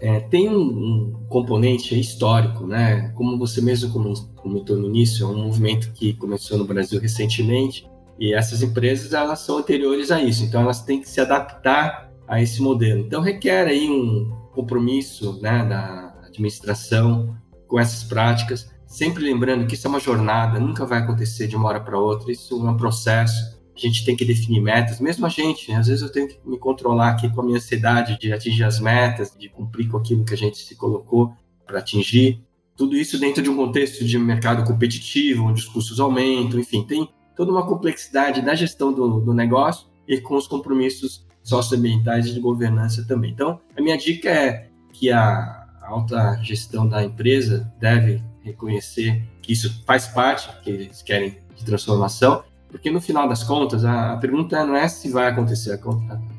É, 0.00 0.20
tem 0.20 0.48
um, 0.48 0.60
um, 0.60 1.26
componente 1.28 1.98
histórico, 1.98 2.66
né? 2.66 3.12
Como 3.16 3.36
você 3.36 3.60
mesmo 3.60 3.92
comentou 4.36 4.76
no 4.76 4.86
início, 4.86 5.26
é 5.26 5.28
um 5.28 5.44
movimento 5.44 5.92
que 5.92 6.12
começou 6.14 6.56
no 6.56 6.64
Brasil 6.64 7.00
recentemente 7.00 7.84
e 8.18 8.34
essas 8.34 8.62
empresas 8.62 9.12
elas 9.12 9.40
são 9.40 9.58
anteriores 9.58 10.10
a 10.10 10.22
isso, 10.22 10.44
então 10.44 10.62
elas 10.62 10.82
têm 10.82 11.00
que 11.00 11.08
se 11.08 11.20
adaptar 11.20 12.07
a 12.28 12.40
esse 12.42 12.60
modelo. 12.60 13.00
Então 13.00 13.22
requer 13.22 13.66
aí 13.66 13.88
um 13.88 14.30
compromisso 14.52 15.40
né, 15.40 15.64
da 15.64 16.14
administração 16.26 17.34
com 17.66 17.80
essas 17.80 18.04
práticas, 18.04 18.70
sempre 18.86 19.24
lembrando 19.24 19.66
que 19.66 19.74
isso 19.74 19.86
é 19.86 19.90
uma 19.90 20.00
jornada, 20.00 20.60
nunca 20.60 20.84
vai 20.84 20.98
acontecer 20.98 21.46
de 21.46 21.56
uma 21.56 21.68
hora 21.68 21.80
para 21.80 21.98
outra, 21.98 22.30
isso 22.30 22.66
é 22.66 22.70
um 22.70 22.76
processo. 22.76 23.58
A 23.74 23.80
gente 23.80 24.04
tem 24.04 24.16
que 24.16 24.24
definir 24.24 24.60
metas, 24.60 25.00
mesmo 25.00 25.24
a 25.24 25.28
gente, 25.28 25.70
né? 25.70 25.78
às 25.78 25.86
vezes 25.86 26.02
eu 26.02 26.10
tenho 26.10 26.28
que 26.28 26.40
me 26.44 26.58
controlar 26.58 27.10
aqui 27.10 27.30
com 27.32 27.40
a 27.40 27.44
minha 27.44 27.58
ansiedade 27.58 28.18
de 28.18 28.32
atingir 28.32 28.64
as 28.64 28.80
metas, 28.80 29.32
de 29.38 29.48
cumprir 29.48 29.88
com 29.88 29.96
aquilo 29.96 30.24
que 30.24 30.34
a 30.34 30.36
gente 30.36 30.58
se 30.58 30.74
colocou 30.74 31.32
para 31.64 31.78
atingir. 31.78 32.42
Tudo 32.76 32.96
isso 32.96 33.18
dentro 33.18 33.42
de 33.42 33.48
um 33.48 33.56
contexto 33.56 34.04
de 34.04 34.18
mercado 34.18 34.64
competitivo, 34.64 35.44
onde 35.44 35.60
os 35.60 35.68
custos 35.68 36.00
aumentam, 36.00 36.58
enfim, 36.58 36.82
tem 36.82 37.08
toda 37.36 37.52
uma 37.52 37.64
complexidade 37.64 38.42
da 38.42 38.54
gestão 38.54 38.92
do, 38.92 39.20
do 39.20 39.32
negócio 39.32 39.86
e 40.08 40.20
com 40.20 40.34
os 40.34 40.48
compromissos 40.48 41.27
socioambientais 41.48 42.26
e 42.26 42.34
de 42.34 42.40
governança 42.40 43.04
também. 43.06 43.30
Então, 43.30 43.60
a 43.76 43.82
minha 43.82 43.96
dica 43.96 44.28
é 44.28 44.68
que 44.92 45.10
a 45.10 45.66
alta 45.82 46.38
gestão 46.42 46.86
da 46.86 47.02
empresa 47.02 47.72
deve 47.78 48.22
reconhecer 48.42 49.22
que 49.40 49.52
isso 49.52 49.82
faz 49.86 50.06
parte, 50.06 50.48
que 50.62 50.70
eles 50.70 51.02
querem 51.02 51.38
de 51.56 51.64
transformação, 51.64 52.44
porque 52.68 52.90
no 52.90 53.00
final 53.00 53.28
das 53.28 53.42
contas, 53.42 53.84
a, 53.84 54.16
pergunta 54.18 54.64
não 54.64 54.76
é 54.76 54.86
se 54.88 55.10
vai 55.10 55.28
acontecer, 55.28 55.72
a 55.72 55.78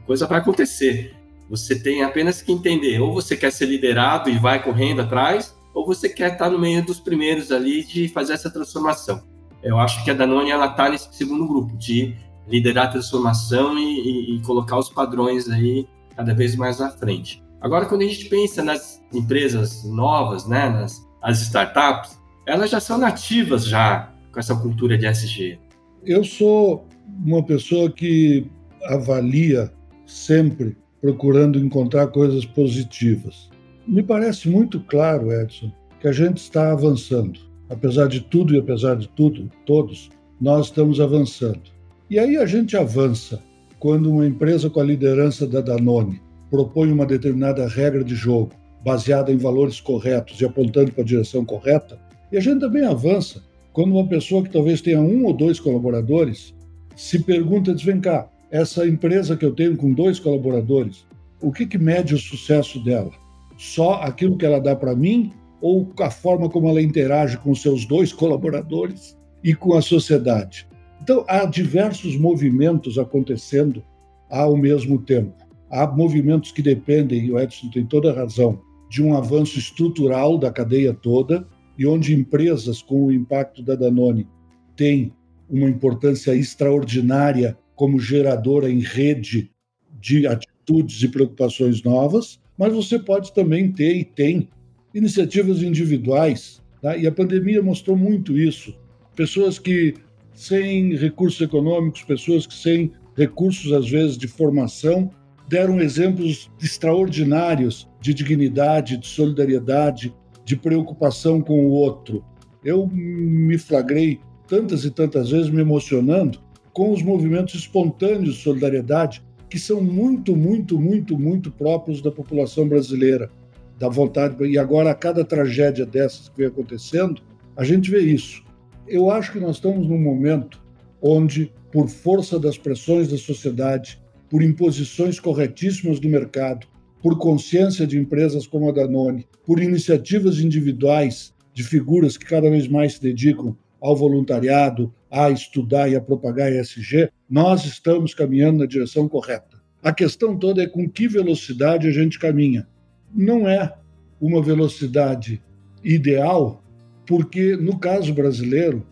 coisa 0.06 0.28
vai 0.28 0.40
acontecer. 0.40 1.16
Você 1.50 1.78
tem 1.80 2.04
apenas 2.04 2.42
que 2.42 2.52
entender, 2.52 3.00
ou 3.00 3.14
você 3.14 3.36
quer 3.36 3.52
ser 3.52 3.66
liderado 3.66 4.30
e 4.30 4.38
vai 4.38 4.62
correndo 4.62 5.02
atrás, 5.02 5.56
ou 5.74 5.86
você 5.86 6.08
quer 6.08 6.34
estar 6.34 6.50
no 6.50 6.60
meio 6.60 6.86
dos 6.86 7.00
primeiros 7.00 7.52
ali 7.52 7.84
de 7.84 8.08
fazer 8.08 8.34
essa 8.34 8.52
transformação 8.52 9.24
eu 9.62 9.78
acho 9.78 10.04
que 10.04 10.12
a 10.12 10.14
Danone 10.14 10.52
ela 10.52 10.68
está 10.68 10.90
nesse 10.90 11.14
segundo 11.14 11.48
grupo 11.48 11.76
de 11.78 12.16
liderar 12.50 12.88
a 12.88 12.92
transformação 12.92 13.78
e, 13.78 13.84
e, 13.84 14.36
e, 14.36 14.42
colocar 14.42 14.78
os 14.78 14.90
padrões 14.90 15.48
aí 15.50 15.88
cada 16.16 16.34
vez 16.34 16.56
mais 16.56 16.82
à 16.82 16.90
frente. 16.90 17.44
Agora, 17.62 17.86
quando 17.86 18.02
a 18.02 18.06
gente 18.06 18.26
pensa 18.26 18.64
nas 18.64 19.02
empresas 19.14 19.84
novas, 19.84 20.48
né, 20.48 20.70
nas 20.70 21.08
as 21.22 21.42
startups, 21.42 22.20
elas 22.46 22.70
já 22.70 22.80
são 22.80 22.98
nativas 22.98 23.66
já 23.66 24.12
com 24.32 24.40
essa 24.40 24.56
cultura 24.56 24.98
de 24.98 25.06
SG? 25.06 25.60
Eu 26.06 26.24
sou 26.24 26.88
uma 27.26 27.44
pessoa 27.44 27.92
que 27.92 28.50
avalia 28.86 29.72
sempre 30.06 30.78
procurando 31.02 31.60
encontrar 31.60 32.08
coisas 32.08 32.46
positivas. 32.46 33.50
Me 33.88 34.02
parece 34.02 34.50
muito 34.50 34.80
claro, 34.82 35.32
Edson, 35.32 35.72
que 36.00 36.08
a 36.08 36.12
gente 36.12 36.38
está 36.38 36.72
avançando. 36.72 37.40
Apesar 37.70 38.08
de 38.08 38.22
tudo 38.22 38.56
e 38.56 38.60
apesar 38.60 38.96
de 38.96 39.08
tudo, 39.10 39.52
todos, 39.66 40.10
nós 40.40 40.68
estamos 40.68 41.00
avançando. 41.00 41.62
E 42.10 42.18
aí 42.18 42.38
a 42.38 42.46
gente 42.48 42.76
avança 42.76 43.40
quando 43.78 44.12
uma 44.12 44.26
empresa 44.26 44.68
com 44.68 44.80
a 44.80 44.84
liderança 44.84 45.46
da 45.46 45.62
Danone 45.62 46.20
propõe 46.50 46.92
uma 46.92 47.06
determinada 47.06 47.68
regra 47.68 48.04
de 48.04 48.16
jogo 48.16 48.50
baseada 48.84 49.32
em 49.32 49.38
valores 49.38 49.80
corretos 49.80 50.42
e 50.42 50.46
apontando 50.46 50.92
para 50.92 51.04
a 51.04 51.06
direção 51.06 51.46
correta, 51.46 52.00
e 52.32 52.38
a 52.38 52.40
gente 52.40 52.62
também 52.62 52.84
avança 52.84 53.44
quando 53.74 53.92
uma 53.92 54.08
pessoa 54.08 54.42
que 54.42 54.50
talvez 54.50 54.82
tenha 54.82 55.00
um 55.00 55.24
ou 55.26 55.34
dois 55.34 55.60
colaboradores 55.60 56.56
se 56.96 57.20
pergunta, 57.20 57.76
diz, 57.76 57.84
vem 57.84 58.02
cá, 58.02 58.28
essa 58.50 58.88
empresa 58.88 59.38
que 59.38 59.46
eu 59.46 59.54
tenho 59.54 59.78
com 59.78 59.94
dois 59.94 60.20
colaboradores, 60.20 61.06
o 61.40 61.52
que, 61.52 61.68
que 61.68 61.78
mede 61.78 62.16
o 62.16 62.20
sucesso 62.20 62.84
dela? 62.84 63.12
Só 63.56 64.02
aquilo 64.02 64.36
que 64.36 64.46
ela 64.48 64.60
dá 64.60 64.76
para 64.76 64.96
mim 64.96 65.32
ou 65.62 65.88
a 66.00 66.10
forma 66.10 66.50
como 66.50 66.70
ela 66.70 66.82
interage 66.82 67.38
com 67.38 67.54
seus 67.54 67.86
dois 67.86 68.12
colaboradores 68.12 69.16
e 69.44 69.54
com 69.54 69.76
a 69.76 69.82
sociedade? 69.82 70.69
Então, 71.02 71.26
há 71.28 71.46
diversos 71.46 72.18
movimentos 72.18 72.98
acontecendo 72.98 73.84
ao 74.30 74.56
mesmo 74.56 75.00
tempo. 75.00 75.34
Há 75.70 75.88
movimentos 75.88 76.52
que 76.52 76.62
dependem, 76.62 77.26
e 77.26 77.32
o 77.32 77.40
Edson 77.40 77.70
tem 77.70 77.86
toda 77.86 78.12
a 78.12 78.16
razão, 78.16 78.62
de 78.90 79.04
um 79.04 79.16
avanço 79.16 79.58
estrutural 79.60 80.38
da 80.38 80.52
cadeia 80.52 80.94
toda, 80.94 81.48
e 81.78 81.86
onde 81.86 82.14
empresas 82.14 82.82
com 82.82 83.06
o 83.06 83.12
impacto 83.12 83.64
da 83.64 83.76
Danone 83.76 84.28
têm 84.76 85.14
uma 85.50 85.70
importância 85.70 86.36
extraordinária 86.36 87.58
como 87.76 88.00
geradora 88.00 88.70
em 88.70 88.80
rede 88.80 89.52
de 90.00 90.28
atitudes 90.28 91.02
e 91.02 91.08
preocupações 91.08 91.82
novas, 91.82 92.40
mas 92.58 92.74
você 92.74 93.00
pode 93.00 93.34
também 93.34 93.72
ter 93.72 93.96
e 93.96 94.04
tem 94.04 94.50
iniciativas 94.94 95.64
individuais, 95.64 96.62
tá? 96.82 96.98
e 96.98 97.08
a 97.08 97.12
pandemia 97.12 97.62
mostrou 97.62 97.96
muito 97.96 98.38
isso. 98.38 98.78
Pessoas 99.16 99.58
que 99.58 99.94
sem 100.40 100.96
recursos 100.96 101.42
econômicos, 101.42 102.02
pessoas 102.04 102.48
que 102.48 102.54
sem 102.54 102.94
recursos, 103.14 103.74
às 103.74 103.90
vezes, 103.90 104.18
de 104.18 104.26
formação, 104.26 105.12
deram 105.50 105.82
exemplos 105.82 106.50
extraordinários 106.64 107.90
de 108.00 108.14
dignidade, 108.14 108.96
de 108.96 109.06
solidariedade, 109.06 110.16
de 110.46 110.56
preocupação 110.56 111.42
com 111.42 111.66
o 111.66 111.72
outro. 111.72 112.24
Eu 112.64 112.88
me 112.88 113.58
flagrei 113.58 114.22
tantas 114.48 114.86
e 114.86 114.92
tantas 114.92 115.30
vezes 115.30 115.50
me 115.50 115.60
emocionando 115.60 116.40
com 116.72 116.94
os 116.94 117.04
movimentos 117.04 117.56
espontâneos 117.56 118.36
de 118.36 118.42
solidariedade 118.42 119.22
que 119.50 119.60
são 119.60 119.82
muito, 119.82 120.38
muito, 120.38 120.80
muito, 120.80 121.20
muito 121.20 121.52
próprios 121.52 122.02
da 122.02 122.12
população 122.12 122.66
brasileira, 122.66 123.30
da 123.78 123.90
vontade. 123.90 124.42
E 124.46 124.58
agora, 124.58 124.92
a 124.92 124.96
cada 124.96 125.26
tragédia 125.26 125.86
dessas 125.86 126.30
que 126.30 126.38
vem 126.38 126.48
acontecendo, 126.48 127.22
a 127.58 127.66
gente 127.66 127.92
vê 127.92 128.00
isso. 128.00 128.48
Eu 128.90 129.12
acho 129.12 129.32
que 129.32 129.40
nós 129.40 129.58
estamos 129.58 129.88
num 129.88 130.02
momento 130.02 130.60
onde, 131.00 131.54
por 131.72 131.88
força 131.88 132.40
das 132.40 132.58
pressões 132.58 133.08
da 133.08 133.18
sociedade, 133.20 134.02
por 134.28 134.42
imposições 134.42 135.20
corretíssimas 135.20 136.00
do 136.00 136.10
mercado, 136.10 136.66
por 137.00 137.18
consciência 137.20 137.86
de 137.86 138.00
empresas 138.00 138.48
como 138.48 138.68
a 138.68 138.72
Danone, 138.72 139.28
por 139.46 139.62
iniciativas 139.62 140.40
individuais 140.40 141.36
de 141.54 141.64
figuras 141.64 142.18
que 142.18 142.26
cada 142.26 142.50
vez 142.50 142.68
mais 142.68 142.94
se 142.94 143.02
dedicam 143.02 143.56
ao 143.80 143.96
voluntariado, 143.96 144.92
a 145.10 145.30
estudar 145.30 145.88
e 145.88 145.96
a 145.96 146.02
propagar 146.02 146.52
ESG, 146.52 147.10
nós 147.30 147.66
estamos 147.66 148.16
caminhando 148.16 148.60
na 148.60 148.66
direção 148.66 149.08
correta. 149.08 149.62
A 149.84 149.94
questão 149.94 150.36
toda 150.36 150.64
é 150.64 150.68
com 150.68 150.90
que 150.90 151.08
velocidade 151.08 151.88
a 151.88 151.92
gente 151.92 152.18
caminha. 152.18 152.68
Não 153.14 153.48
é 153.48 153.72
uma 154.20 154.42
velocidade 154.42 155.42
ideal, 155.84 156.64
porque 157.10 157.58
no 157.58 157.80
caso 157.80 158.14
brasileiro, 158.14 158.86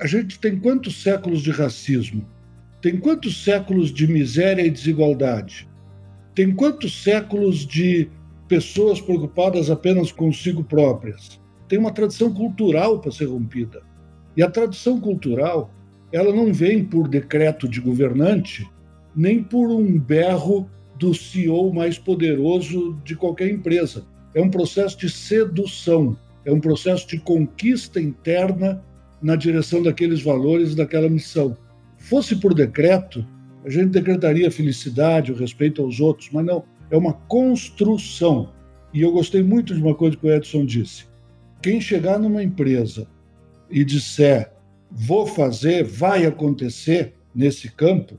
a 0.00 0.06
gente 0.08 0.36
tem 0.40 0.58
quantos 0.58 1.00
séculos 1.00 1.42
de 1.42 1.52
racismo? 1.52 2.28
Tem 2.80 2.98
quantos 2.98 3.44
séculos 3.44 3.94
de 3.94 4.08
miséria 4.08 4.66
e 4.66 4.70
desigualdade? 4.70 5.68
Tem 6.34 6.52
quantos 6.52 7.04
séculos 7.04 7.64
de 7.64 8.10
pessoas 8.48 9.00
preocupadas 9.00 9.70
apenas 9.70 10.10
consigo 10.10 10.64
próprias? 10.64 11.40
Tem 11.68 11.78
uma 11.78 11.92
tradição 11.92 12.34
cultural 12.34 12.98
para 12.98 13.12
ser 13.12 13.26
rompida. 13.26 13.80
E 14.36 14.42
a 14.42 14.50
tradição 14.50 15.00
cultural, 15.00 15.72
ela 16.10 16.34
não 16.34 16.52
vem 16.52 16.84
por 16.84 17.06
decreto 17.06 17.68
de 17.68 17.80
governante, 17.80 18.68
nem 19.14 19.40
por 19.40 19.70
um 19.70 20.00
berro 20.00 20.68
do 20.98 21.14
CEO 21.14 21.72
mais 21.72 21.96
poderoso 21.96 23.00
de 23.04 23.14
qualquer 23.14 23.48
empresa. 23.48 24.04
É 24.34 24.42
um 24.42 24.50
processo 24.50 24.98
de 24.98 25.08
sedução, 25.08 26.18
é 26.44 26.52
um 26.52 26.60
processo 26.60 27.06
de 27.06 27.18
conquista 27.18 28.00
interna 28.00 28.82
na 29.22 29.36
direção 29.36 29.82
daqueles 29.82 30.22
valores, 30.22 30.74
daquela 30.74 31.08
missão. 31.08 31.56
Fosse 31.96 32.36
por 32.36 32.52
decreto, 32.54 33.24
a 33.64 33.70
gente 33.70 33.90
decretaria 33.90 34.50
felicidade, 34.50 35.30
o 35.32 35.36
respeito 35.36 35.82
aos 35.82 36.00
outros, 36.00 36.30
mas 36.32 36.44
não, 36.44 36.64
é 36.90 36.96
uma 36.96 37.12
construção. 37.12 38.52
E 38.92 39.00
eu 39.00 39.12
gostei 39.12 39.42
muito 39.42 39.74
de 39.74 39.80
uma 39.80 39.94
coisa 39.94 40.16
que 40.16 40.26
o 40.26 40.30
Edson 40.32 40.66
disse. 40.66 41.06
Quem 41.62 41.80
chegar 41.80 42.18
numa 42.18 42.42
empresa 42.42 43.06
e 43.70 43.84
disser 43.84 44.52
vou 44.94 45.26
fazer, 45.26 45.84
vai 45.84 46.26
acontecer 46.26 47.14
nesse 47.34 47.70
campo, 47.70 48.18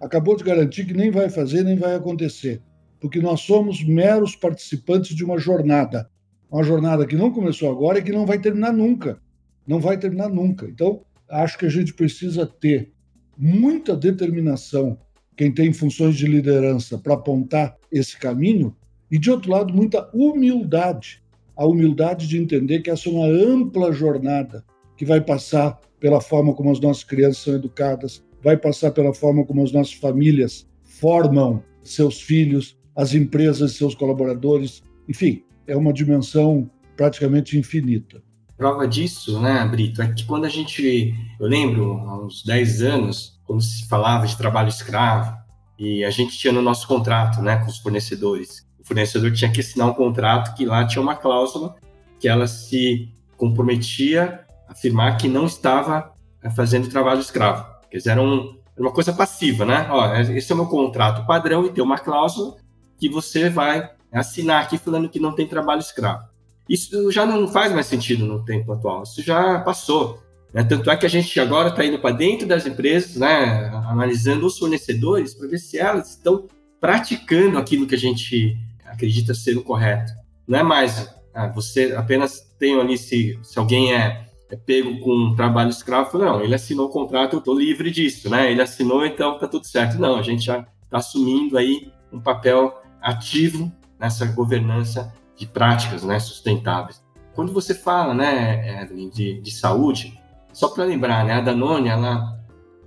acabou 0.00 0.36
de 0.36 0.44
garantir 0.44 0.86
que 0.86 0.94
nem 0.94 1.10
vai 1.10 1.28
fazer, 1.28 1.62
nem 1.62 1.76
vai 1.76 1.94
acontecer. 1.94 2.62
Porque 3.00 3.20
nós 3.20 3.40
somos 3.40 3.84
meros 3.84 4.34
participantes 4.34 5.14
de 5.14 5.24
uma 5.24 5.38
jornada. 5.38 6.08
Uma 6.50 6.62
jornada 6.62 7.06
que 7.06 7.16
não 7.16 7.30
começou 7.30 7.70
agora 7.70 7.98
e 7.98 8.02
que 8.02 8.12
não 8.12 8.26
vai 8.26 8.38
terminar 8.38 8.72
nunca 8.72 9.20
não 9.66 9.80
vai 9.80 9.98
terminar 9.98 10.28
nunca. 10.28 10.66
Então, 10.66 11.00
acho 11.28 11.58
que 11.58 11.66
a 11.66 11.70
gente 11.70 11.94
precisa 11.94 12.46
ter 12.46 12.92
muita 13.36 13.96
determinação, 13.96 14.98
quem 15.36 15.52
tem 15.52 15.72
funções 15.72 16.16
de 16.16 16.26
liderança, 16.26 16.98
para 16.98 17.14
apontar 17.14 17.76
esse 17.90 18.18
caminho, 18.18 18.76
e, 19.10 19.18
de 19.18 19.30
outro 19.30 19.50
lado, 19.50 19.72
muita 19.72 20.08
humildade 20.14 21.22
a 21.56 21.64
humildade 21.64 22.26
de 22.26 22.36
entender 22.36 22.80
que 22.80 22.90
essa 22.90 23.08
é 23.08 23.12
uma 23.12 23.28
ampla 23.28 23.92
jornada 23.92 24.64
que 24.96 25.04
vai 25.04 25.20
passar 25.20 25.78
pela 26.00 26.20
forma 26.20 26.52
como 26.52 26.72
as 26.72 26.80
nossas 26.80 27.04
crianças 27.04 27.44
são 27.44 27.54
educadas, 27.54 28.24
vai 28.42 28.56
passar 28.56 28.90
pela 28.90 29.14
forma 29.14 29.46
como 29.46 29.62
as 29.62 29.70
nossas 29.70 29.92
famílias 29.92 30.68
formam 30.82 31.62
seus 31.84 32.20
filhos, 32.20 32.76
as 32.96 33.14
empresas 33.14 33.74
seus 33.74 33.94
colaboradores. 33.94 34.82
Enfim, 35.08 35.44
é 35.66 35.76
uma 35.76 35.92
dimensão 35.92 36.70
praticamente 36.96 37.58
infinita. 37.58 38.22
Prova 38.56 38.86
disso, 38.86 39.40
né, 39.40 39.66
Brito, 39.66 40.00
é 40.00 40.12
que 40.12 40.24
quando 40.24 40.44
a 40.44 40.48
gente, 40.48 41.14
eu 41.40 41.46
lembro, 41.46 41.98
há 42.06 42.24
uns 42.24 42.44
10 42.44 42.82
anos, 42.82 43.40
quando 43.44 43.62
se 43.62 43.86
falava 43.88 44.26
de 44.26 44.36
trabalho 44.36 44.68
escravo, 44.68 45.36
e 45.78 46.04
a 46.04 46.10
gente 46.10 46.38
tinha 46.38 46.52
no 46.52 46.62
nosso 46.62 46.86
contrato, 46.86 47.42
né, 47.42 47.56
com 47.56 47.66
os 47.66 47.78
fornecedores, 47.78 48.64
o 48.78 48.86
fornecedor 48.86 49.32
tinha 49.32 49.50
que 49.50 49.60
assinar 49.60 49.88
um 49.88 49.94
contrato 49.94 50.54
que 50.54 50.64
lá 50.64 50.86
tinha 50.86 51.02
uma 51.02 51.16
cláusula 51.16 51.74
que 52.20 52.28
ela 52.28 52.46
se 52.46 53.08
comprometia 53.36 54.44
a 54.68 54.72
afirmar 54.72 55.16
que 55.16 55.26
não 55.26 55.46
estava 55.46 56.12
eh, 56.42 56.50
fazendo 56.50 56.88
trabalho 56.88 57.20
escravo. 57.20 57.66
Quer 57.90 57.98
dizer, 57.98 58.10
era, 58.10 58.22
um, 58.22 58.56
uma 58.78 58.92
coisa 58.92 59.12
passiva, 59.12 59.64
né? 59.64 59.88
Ó, 59.90 60.14
esse 60.14 60.52
é 60.52 60.54
o 60.54 60.58
meu 60.58 60.66
contrato 60.66 61.26
padrão 61.26 61.64
e 61.66 61.70
tem 61.70 61.82
uma 61.82 61.98
cláusula 61.98 62.56
que 62.98 63.08
você 63.08 63.50
vai 63.50 63.90
assinar 64.18 64.62
aqui 64.62 64.78
falando 64.78 65.08
que 65.08 65.20
não 65.20 65.32
tem 65.32 65.46
trabalho 65.46 65.80
escravo. 65.80 66.24
Isso 66.68 67.10
já 67.10 67.26
não 67.26 67.46
faz 67.48 67.72
mais 67.72 67.86
sentido 67.86 68.24
no 68.24 68.44
tempo 68.44 68.72
atual, 68.72 69.02
isso 69.02 69.22
já 69.22 69.60
passou. 69.60 70.22
Né? 70.52 70.64
Tanto 70.64 70.90
é 70.90 70.96
que 70.96 71.06
a 71.06 71.10
gente 71.10 71.38
agora 71.38 71.68
está 71.68 71.84
indo 71.84 71.98
para 71.98 72.14
dentro 72.14 72.46
das 72.46 72.66
empresas, 72.66 73.16
né? 73.16 73.70
analisando 73.88 74.46
os 74.46 74.58
fornecedores 74.58 75.34
para 75.34 75.48
ver 75.48 75.58
se 75.58 75.78
elas 75.78 76.10
estão 76.10 76.48
praticando 76.80 77.58
aquilo 77.58 77.86
que 77.86 77.94
a 77.94 77.98
gente 77.98 78.56
acredita 78.84 79.34
ser 79.34 79.56
o 79.56 79.62
correto. 79.62 80.12
Não 80.46 80.58
é 80.58 80.62
mais 80.62 81.08
ah, 81.34 81.48
você 81.48 81.92
apenas 81.96 82.54
tem 82.58 82.80
ali 82.80 82.96
se, 82.96 83.36
se 83.42 83.58
alguém 83.58 83.92
é, 83.92 84.28
é 84.48 84.56
pego 84.56 85.00
com 85.00 85.12
um 85.12 85.34
trabalho 85.34 85.70
escravo, 85.70 86.16
não, 86.16 86.40
ele 86.40 86.54
assinou 86.54 86.86
o 86.86 86.90
contrato, 86.90 87.34
eu 87.34 87.38
estou 87.40 87.58
livre 87.58 87.90
disso, 87.90 88.30
né? 88.30 88.52
Ele 88.52 88.62
assinou, 88.62 89.04
então 89.04 89.34
está 89.34 89.48
tudo 89.48 89.66
certo. 89.66 89.98
Não, 89.98 90.16
a 90.16 90.22
gente 90.22 90.44
já 90.44 90.60
está 90.60 90.98
assumindo 90.98 91.58
aí 91.58 91.90
um 92.12 92.20
papel 92.20 92.80
ativo 93.02 93.72
nessa 94.04 94.26
governança 94.26 95.12
de 95.36 95.46
práticas 95.46 96.04
né, 96.04 96.18
sustentáveis. 96.18 97.02
Quando 97.34 97.52
você 97.52 97.74
fala, 97.74 98.14
né, 98.14 98.82
Evelyn, 98.82 99.08
de, 99.08 99.40
de 99.40 99.50
saúde, 99.50 100.20
só 100.52 100.68
para 100.68 100.84
lembrar, 100.84 101.24
né, 101.24 101.32
a 101.32 101.40
Danone, 101.40 101.88
ela, 101.88 102.38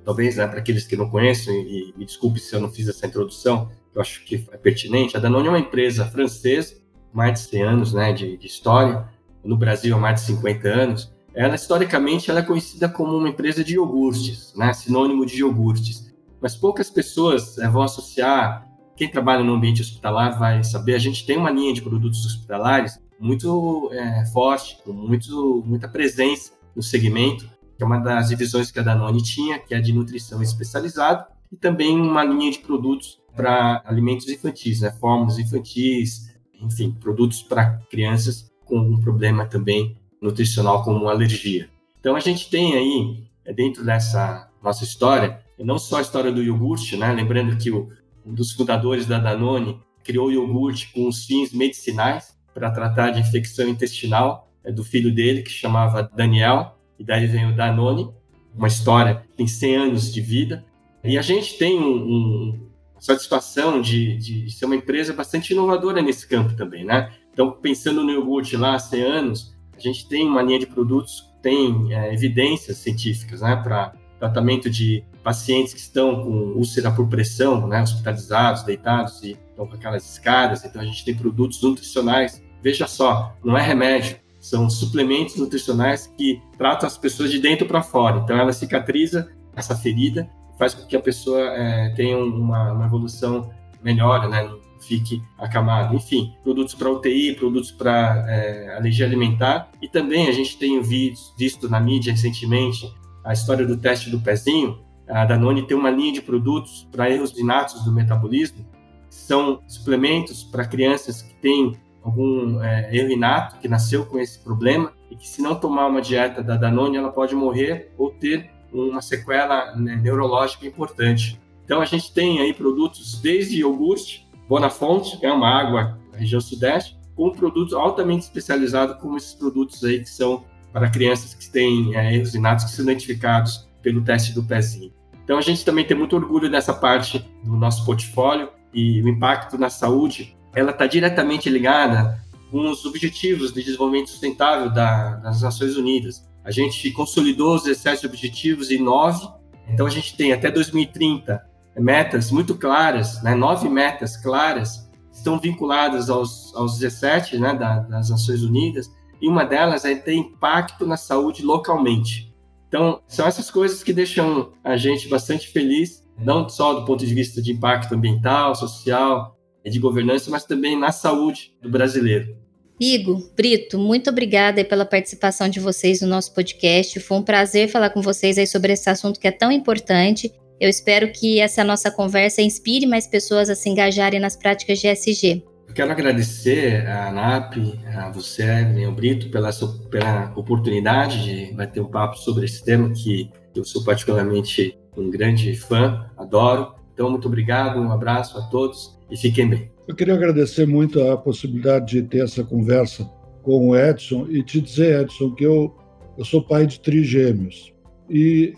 talvez, 0.06 0.38
né, 0.38 0.48
para 0.48 0.60
aqueles 0.60 0.86
que 0.86 0.96
não 0.96 1.10
conhecem, 1.10 1.54
e 1.54 1.94
me 1.98 2.06
desculpe 2.06 2.40
se 2.40 2.56
eu 2.56 2.62
não 2.62 2.70
fiz 2.70 2.88
essa 2.88 3.06
introdução, 3.06 3.70
eu 3.94 4.00
acho 4.00 4.24
que 4.24 4.48
é 4.52 4.58
pertinente, 4.58 5.18
a 5.18 5.20
Danone 5.20 5.48
é 5.48 5.50
uma 5.50 5.60
empresa 5.60 6.06
francesa, 6.06 6.76
mais 7.12 7.34
de 7.34 7.40
100 7.40 7.64
anos 7.64 7.94
né, 7.94 8.14
de, 8.14 8.38
de 8.38 8.48
história, 8.48 9.10
no 9.44 9.58
Brasil 9.58 9.96
há 9.96 10.00
mais 10.00 10.22
de 10.22 10.28
50 10.28 10.68
anos, 10.68 11.18
ela 11.34 11.56
historicamente 11.56 12.30
ela 12.30 12.40
é 12.40 12.44
conhecida 12.44 12.88
como 12.90 13.18
uma 13.18 13.30
empresa 13.30 13.64
de 13.64 13.76
iogurtes, 13.76 14.54
né? 14.56 14.74
sinônimo 14.74 15.26
de 15.26 15.38
iogurtes. 15.38 16.12
Mas 16.42 16.56
poucas 16.56 16.90
pessoas 16.90 17.58
é, 17.60 17.68
vão 17.70 17.84
associar, 17.84 18.67
quem 18.98 19.08
trabalha 19.08 19.44
no 19.44 19.54
ambiente 19.54 19.82
hospitalar 19.82 20.38
vai 20.38 20.64
saber, 20.64 20.96
a 20.96 21.00
gente 21.00 21.26
tem 21.26 21.38
uma 21.38 21.52
linha 21.52 21.72
de 21.72 21.84
produtos 21.84 22.26
hospitalares 22.26 23.00
muito 23.20 23.90
é, 23.94 24.26
forte, 24.26 24.78
com 24.84 24.92
muito, 24.92 25.64
muita 25.66 25.88
presença 25.88 26.52
no 26.76 26.82
segmento, 26.82 27.48
que 27.78 27.84
é 27.84 27.86
uma 27.86 28.00
das 28.00 28.30
divisões 28.30 28.72
que 28.72 28.80
a 28.80 28.84
Danone 28.84 29.22
tinha, 29.22 29.60
que 29.60 29.76
é 29.76 29.80
de 29.80 29.94
nutrição 29.94 30.42
especializada, 30.42 31.28
e 31.52 31.56
também 31.56 32.00
uma 32.00 32.24
linha 32.24 32.52
de 32.52 32.60
produtos 32.60 33.20
para 33.36 33.84
alimentos 33.86 34.28
infantis, 34.28 34.82
né? 34.82 34.92
fórmulas 34.92 35.38
infantis, 35.38 36.36
enfim, 36.60 36.92
produtos 36.92 37.44
para 37.44 37.78
crianças 37.90 38.52
com 38.66 38.80
um 38.80 39.00
problema 39.00 39.46
também 39.46 39.96
nutricional 40.20 40.84
como 40.84 41.08
alergia. 41.08 41.70
Então 42.00 42.16
a 42.16 42.20
gente 42.20 42.50
tem 42.50 42.74
aí, 42.74 43.24
é, 43.46 43.54
dentro 43.54 43.86
dessa 43.86 44.50
nossa 44.62 44.84
história, 44.84 45.40
não 45.60 45.78
só 45.78 45.98
a 45.98 46.02
história 46.02 46.32
do 46.32 46.42
iogurte, 46.42 46.98
né? 46.98 47.12
lembrando 47.14 47.56
que 47.58 47.72
o, 47.72 47.90
dos 48.34 48.52
fundadores 48.52 49.06
da 49.06 49.20
Danone 49.20 49.80
criou 50.04 50.32
iogurte 50.32 50.92
com 50.94 51.08
os 51.08 51.26
fins 51.26 51.52
medicinais 51.52 52.38
para 52.54 52.72
tratar 52.72 53.12
de 53.12 53.20
infecção 53.20 53.68
intestinal 53.68 54.50
é, 54.64 54.72
do 54.72 54.84
filho 54.84 55.14
dele, 55.14 55.42
que 55.42 55.52
chamava 55.52 56.04
Daniel, 56.04 56.78
e 56.98 57.04
daí 57.04 57.28
vem 57.28 57.46
o 57.46 57.56
Danone, 57.56 58.10
uma 58.56 58.68
história 58.68 59.16
que 59.16 59.38
tem 59.38 59.48
100 59.48 59.76
anos 59.76 60.14
de 60.14 60.22
vida. 60.22 60.66
E 61.04 61.18
a 61.18 61.22
gente 61.22 61.58
tem 61.58 61.80
um, 61.80 61.96
um 61.96 62.70
satisfação 63.00 63.82
de, 63.82 64.18
de 64.18 64.52
ser 64.52 64.66
uma 64.66 64.76
empresa 64.76 65.14
bastante 65.14 65.54
inovadora 65.54 66.02
nesse 66.02 66.28
campo 66.28 66.56
também, 66.56 66.84
né? 66.84 67.12
Então, 67.32 67.52
pensando 67.52 68.04
no 68.04 68.12
iogurte 68.12 68.58
lá 68.58 68.74
há 68.74 68.80
100 68.80 69.02
anos, 69.04 69.56
a 69.76 69.80
gente 69.80 70.08
tem 70.08 70.28
uma 70.28 70.42
linha 70.42 70.58
de 70.58 70.66
produtos 70.66 71.22
que 71.22 71.44
tem 71.44 71.94
é, 71.94 72.12
evidências 72.12 72.78
científicas, 72.78 73.42
né, 73.42 73.56
para 73.58 73.94
tratamento 74.20 74.70
de 74.70 75.04
pacientes 75.28 75.74
que 75.74 75.80
estão 75.82 76.24
com 76.24 76.30
úlcera 76.56 76.90
por 76.90 77.06
pressão, 77.06 77.68
né, 77.68 77.82
hospitalizados, 77.82 78.64
deitados 78.64 79.22
e 79.24 79.32
estão 79.50 79.68
com 79.68 79.76
aquelas 79.76 80.10
escadas. 80.10 80.64
Então, 80.64 80.82
a 80.82 80.86
gente 80.86 81.04
tem 81.04 81.14
produtos 81.14 81.62
nutricionais. 81.62 82.42
Veja 82.64 82.88
só, 82.88 83.36
não 83.44 83.58
é 83.58 83.62
remédio, 83.62 84.16
são 84.40 84.70
suplementos 84.70 85.36
nutricionais 85.36 86.08
que 86.18 86.42
tratam 86.58 86.88
as 86.88 86.98
pessoas 86.98 87.30
de 87.30 87.40
dentro 87.40 87.68
para 87.68 87.84
fora. 87.84 88.22
Então, 88.24 88.38
ela 88.38 88.54
cicatriza 88.54 89.30
essa 89.54 89.76
ferida, 89.76 90.30
faz 90.58 90.74
com 90.74 90.88
que 90.88 90.96
a 90.96 91.02
pessoa 91.02 91.42
é, 91.42 91.90
tenha 91.90 92.18
uma, 92.18 92.72
uma 92.72 92.86
evolução 92.86 93.52
melhor, 93.84 94.30
né, 94.30 94.50
fique 94.80 95.22
acamado. 95.38 95.94
Enfim, 95.94 96.34
produtos 96.42 96.74
para 96.74 96.90
UTI, 96.90 97.36
produtos 97.36 97.70
para 97.70 98.24
é, 98.30 98.78
alergia 98.78 99.06
alimentar. 99.06 99.72
E 99.82 99.90
também 99.90 100.30
a 100.30 100.32
gente 100.32 100.58
tem 100.58 100.82
visto, 100.82 101.36
visto 101.38 101.68
na 101.68 101.82
mídia 101.82 102.14
recentemente 102.14 102.90
a 103.26 103.34
história 103.34 103.66
do 103.68 103.76
teste 103.76 104.10
do 104.10 104.22
pezinho. 104.22 104.87
A 105.08 105.26
Danone 105.26 105.66
tem 105.66 105.78
uma 105.78 105.90
linha 105.90 106.14
de 106.14 106.22
produtos 106.22 106.88
para 106.92 107.10
erros 107.10 107.38
inatos 107.38 107.84
do 107.84 107.92
metabolismo. 107.92 108.66
São 109.10 109.62
suplementos 109.68 110.44
para 110.44 110.66
crianças 110.66 111.22
que 111.22 111.34
têm 111.36 111.78
algum 112.04 112.62
é, 112.62 112.96
erro 112.96 113.12
inato, 113.12 113.58
que 113.60 113.68
nasceu 113.68 114.06
com 114.06 114.20
esse 114.20 114.40
problema, 114.40 114.94
e 115.10 115.16
que 115.16 115.28
se 115.28 115.42
não 115.42 115.56
tomar 115.56 115.88
uma 115.88 116.02
dieta 116.02 116.42
da 116.42 116.56
Danone, 116.56 116.98
ela 116.98 117.12
pode 117.12 117.36
morrer 117.36 117.92
ou 117.98 118.12
ter 118.12 118.50
uma 118.72 119.02
sequela 119.02 119.76
né, 119.76 119.96
neurológica 119.96 120.66
importante. 120.66 121.40
Então 121.66 121.82
a 121.82 121.86
gente 121.86 122.14
tem 122.14 122.40
aí 122.40 122.54
produtos 122.54 123.20
desde 123.20 123.60
iogurte 123.60 124.28
Bonafonte, 124.48 125.18
que 125.18 125.26
é 125.26 125.32
uma 125.32 125.50
água 125.50 126.00
da 126.12 126.18
região 126.18 126.40
sudeste, 126.40 126.98
com 127.16 127.32
produtos 127.32 127.74
altamente 127.74 128.24
especializados, 128.24 129.02
como 129.02 129.18
esses 129.18 129.34
produtos 129.34 129.84
aí 129.84 130.00
que 130.00 130.10
são 130.10 130.46
para 130.72 130.90
crianças 130.90 131.34
que 131.34 131.50
têm 131.50 131.96
é, 131.96 132.16
erros 132.16 132.36
inatos 132.36 132.66
que 132.66 132.72
são 132.72 132.86
identificados 132.86 133.68
pelo 133.82 134.02
teste 134.02 134.34
do 134.34 134.44
pezinho. 134.44 134.94
Então 135.28 135.38
a 135.38 135.42
gente 135.42 135.66
também 135.66 135.84
tem 135.84 135.98
muito 135.98 136.16
orgulho 136.16 136.50
dessa 136.50 136.74
parte 136.74 137.20
do 137.44 137.58
nosso 137.58 137.84
portfólio 137.84 138.48
e 138.74 139.02
o 139.02 139.10
impacto 139.10 139.58
na 139.58 139.70
saúde, 139.70 140.38
ela 140.56 140.72
está 140.72 140.88
diretamente 140.88 141.50
ligada 141.50 142.18
com 142.50 142.72
os 142.72 142.86
objetivos 142.86 143.52
de 143.52 143.62
desenvolvimento 143.62 144.10
sustentável 144.10 144.70
da, 144.70 145.18
das 145.18 145.42
Nações 145.42 145.76
Unidas. 145.76 146.26
A 146.46 146.50
gente 146.52 146.90
consolidou 146.92 147.56
os 147.56 147.64
17 147.64 148.06
objetivos 148.06 148.72
em 148.72 148.82
nove, 148.82 149.28
então 149.68 149.86
a 149.86 149.90
gente 149.90 150.16
tem 150.16 150.32
até 150.32 150.50
2030 150.50 151.46
metas 151.78 152.32
muito 152.32 152.56
claras, 152.56 153.22
né, 153.22 153.36
nove 153.36 153.68
metas 153.68 154.16
claras, 154.16 154.90
estão 155.12 155.38
vinculadas 155.38 156.10
aos, 156.10 156.56
aos 156.56 156.80
17 156.80 157.38
né, 157.38 157.54
da, 157.54 157.80
das 157.80 158.10
Nações 158.10 158.44
Unidas, 158.44 158.90
e 159.22 159.28
uma 159.28 159.44
delas 159.44 159.84
é 159.84 159.94
ter 159.94 160.14
impacto 160.14 160.88
na 160.88 160.96
saúde 160.96 161.44
localmente. 161.44 162.27
Então, 162.68 163.02
são 163.08 163.28
essas 163.28 163.50
coisas 163.50 163.84
que 163.84 163.94
deixam 163.94 164.52
a 164.64 164.76
gente 164.76 165.08
bastante 165.08 165.48
feliz, 165.48 166.06
não 166.18 166.48
só 166.50 166.74
do 166.74 166.86
ponto 166.86 167.06
de 167.06 167.14
vista 167.14 167.42
de 167.42 167.52
impacto 167.52 167.94
ambiental, 167.94 168.56
social, 168.56 169.38
e 169.64 169.70
de 169.70 169.80
governança, 169.80 170.30
mas 170.30 170.46
também 170.46 170.80
na 170.80 170.92
saúde 170.92 171.54
do 171.62 171.70
brasileiro. 171.70 172.38
Igo, 172.80 173.32
Brito, 173.36 173.78
muito 173.78 174.10
obrigada 174.10 174.64
pela 174.64 174.86
participação 174.86 175.50
de 175.50 175.60
vocês 175.60 176.02
no 176.02 176.08
nosso 176.08 176.34
podcast. 176.34 177.00
Foi 177.00 177.18
um 177.18 177.24
prazer 177.24 177.68
falar 177.68 177.90
com 177.90 178.02
vocês 178.02 178.38
aí 178.38 178.46
sobre 178.46 178.74
esse 178.74 178.90
assunto 178.90 179.20
que 179.20 179.28
é 179.28 179.32
tão 179.32 179.52
importante 179.52 180.32
eu 180.60 180.70
espero 180.70 181.12
que 181.12 181.40
essa 181.40 181.64
nossa 181.64 181.92
conversa 181.92 182.42
inspire 182.42 182.88
mais 182.88 183.06
pessoas 183.06 183.50
a 183.50 183.56
se 183.56 183.70
engajarem 183.70 184.20
nas 184.20 184.36
práticas 184.36 184.80
de 184.80 184.88
SG. 184.88 185.44
Quero 185.78 185.92
agradecer 185.92 186.88
à 186.88 187.10
ANAP, 187.10 187.58
a 187.96 188.10
você, 188.10 188.42
Evelyn 188.42 188.92
Brito, 188.96 189.30
pela, 189.30 189.52
pela 189.92 190.34
oportunidade 190.36 191.24
de 191.24 191.54
bater 191.54 191.80
um 191.82 191.86
papo 191.86 192.18
sobre 192.18 192.46
esse 192.46 192.66
tema 192.66 192.90
que 192.90 193.30
eu 193.54 193.64
sou 193.64 193.84
particularmente 193.84 194.76
um 194.98 195.08
grande 195.12 195.56
fã, 195.56 196.10
adoro. 196.18 196.74
Então, 196.92 197.12
muito 197.12 197.28
obrigado, 197.28 197.80
um 197.80 197.92
abraço 197.92 198.40
a 198.40 198.42
todos 198.48 198.98
e 199.12 199.16
fiquem 199.16 199.48
bem. 199.48 199.72
Eu 199.88 199.94
queria 199.94 200.16
agradecer 200.16 200.66
muito 200.66 201.00
a 201.00 201.16
possibilidade 201.16 201.92
de 201.92 202.02
ter 202.02 202.24
essa 202.24 202.44
conversa 202.44 203.08
com 203.44 203.70
o 203.70 203.78
Edson 203.78 204.26
e 204.32 204.42
te 204.42 204.60
dizer, 204.60 205.02
Edson, 205.02 205.36
que 205.36 205.44
eu, 205.44 205.78
eu 206.18 206.26
sou 206.26 206.42
pai 206.42 206.66
de 206.66 206.80
trigêmeos. 206.80 207.72
E 208.10 208.56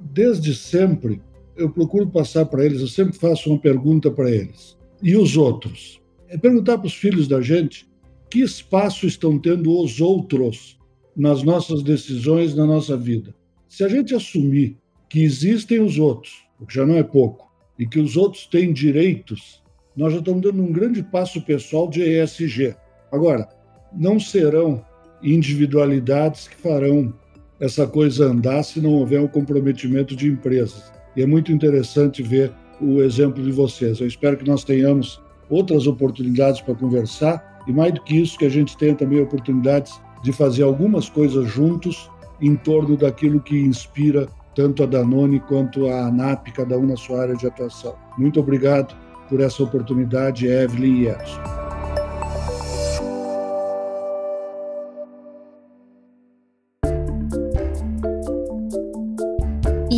desde 0.00 0.54
sempre 0.54 1.20
eu 1.54 1.68
procuro 1.68 2.06
passar 2.06 2.46
para 2.46 2.64
eles, 2.64 2.80
eu 2.80 2.88
sempre 2.88 3.12
faço 3.18 3.50
uma 3.50 3.58
pergunta 3.58 4.10
para 4.10 4.30
eles. 4.30 4.74
E 5.02 5.14
os 5.14 5.36
outros? 5.36 6.00
É 6.32 6.38
perguntar 6.38 6.78
para 6.78 6.86
os 6.86 6.94
filhos 6.94 7.28
da 7.28 7.42
gente 7.42 7.86
que 8.30 8.40
espaço 8.40 9.06
estão 9.06 9.38
tendo 9.38 9.78
os 9.78 10.00
outros 10.00 10.78
nas 11.14 11.42
nossas 11.42 11.82
decisões, 11.82 12.54
na 12.54 12.64
nossa 12.64 12.96
vida. 12.96 13.34
Se 13.68 13.84
a 13.84 13.88
gente 13.88 14.14
assumir 14.14 14.78
que 15.10 15.22
existem 15.22 15.78
os 15.78 15.98
outros, 15.98 16.32
o 16.58 16.64
que 16.64 16.74
já 16.74 16.86
não 16.86 16.96
é 16.96 17.02
pouco, 17.02 17.52
e 17.78 17.86
que 17.86 18.00
os 18.00 18.16
outros 18.16 18.46
têm 18.46 18.72
direitos, 18.72 19.62
nós 19.94 20.14
já 20.14 20.20
estamos 20.20 20.40
dando 20.40 20.62
um 20.62 20.72
grande 20.72 21.02
passo 21.02 21.42
pessoal 21.42 21.86
de 21.90 22.00
ESG. 22.00 22.74
Agora, 23.12 23.46
não 23.92 24.18
serão 24.18 24.82
individualidades 25.22 26.48
que 26.48 26.56
farão 26.56 27.12
essa 27.60 27.86
coisa 27.86 28.24
andar 28.24 28.62
se 28.62 28.80
não 28.80 28.94
houver 28.94 29.20
um 29.20 29.28
comprometimento 29.28 30.16
de 30.16 30.28
empresas. 30.28 30.90
E 31.14 31.20
é 31.20 31.26
muito 31.26 31.52
interessante 31.52 32.22
ver 32.22 32.50
o 32.80 33.02
exemplo 33.02 33.44
de 33.44 33.52
vocês. 33.52 34.00
Eu 34.00 34.06
espero 34.06 34.38
que 34.38 34.48
nós 34.48 34.64
tenhamos 34.64 35.20
outras 35.48 35.86
oportunidades 35.86 36.60
para 36.60 36.74
conversar 36.74 37.62
e, 37.66 37.72
mais 37.72 37.92
do 37.92 38.02
que 38.02 38.16
isso, 38.20 38.38
que 38.38 38.44
a 38.44 38.50
gente 38.50 38.76
tenha 38.76 38.94
também 38.94 39.20
oportunidades 39.20 40.00
de 40.22 40.32
fazer 40.32 40.62
algumas 40.62 41.08
coisas 41.08 41.48
juntos 41.48 42.10
em 42.40 42.56
torno 42.56 42.96
daquilo 42.96 43.40
que 43.40 43.58
inspira 43.58 44.28
tanto 44.54 44.82
a 44.82 44.86
Danone 44.86 45.40
quanto 45.40 45.88
a 45.88 46.06
ANAP, 46.06 46.52
cada 46.52 46.76
um 46.76 46.86
na 46.86 46.96
sua 46.96 47.22
área 47.22 47.36
de 47.36 47.46
atuação. 47.46 47.94
Muito 48.18 48.38
obrigado 48.40 48.94
por 49.28 49.40
essa 49.40 49.62
oportunidade, 49.62 50.46
Evelyn 50.46 51.02
e 51.02 51.08
Edson. 51.08 51.61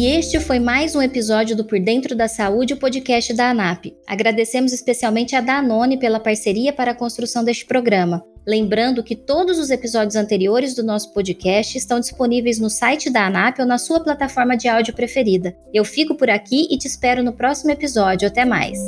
E 0.04 0.06
este 0.06 0.38
foi 0.38 0.60
mais 0.60 0.94
um 0.94 1.00
episódio 1.00 1.56
do 1.56 1.64
Por 1.64 1.80
Dentro 1.80 2.14
da 2.14 2.28
Saúde, 2.28 2.74
o 2.74 2.76
podcast 2.76 3.32
da 3.32 3.48
ANAP. 3.48 3.96
Agradecemos 4.06 4.70
especialmente 4.70 5.34
a 5.34 5.40
Danone 5.40 5.98
pela 5.98 6.20
parceria 6.20 6.74
para 6.74 6.90
a 6.90 6.94
construção 6.94 7.42
deste 7.42 7.64
programa. 7.64 8.22
Lembrando 8.46 9.02
que 9.02 9.16
todos 9.16 9.58
os 9.58 9.70
episódios 9.70 10.14
anteriores 10.14 10.74
do 10.74 10.82
nosso 10.82 11.10
podcast 11.14 11.78
estão 11.78 11.98
disponíveis 12.00 12.58
no 12.58 12.68
site 12.68 13.08
da 13.08 13.24
ANAP 13.28 13.60
ou 13.60 13.66
na 13.66 13.78
sua 13.78 13.98
plataforma 13.98 14.58
de 14.58 14.68
áudio 14.68 14.92
preferida. 14.92 15.56
Eu 15.72 15.86
fico 15.86 16.14
por 16.14 16.28
aqui 16.28 16.68
e 16.70 16.76
te 16.76 16.86
espero 16.86 17.22
no 17.22 17.32
próximo 17.32 17.70
episódio. 17.70 18.28
Até 18.28 18.44
mais! 18.44 18.78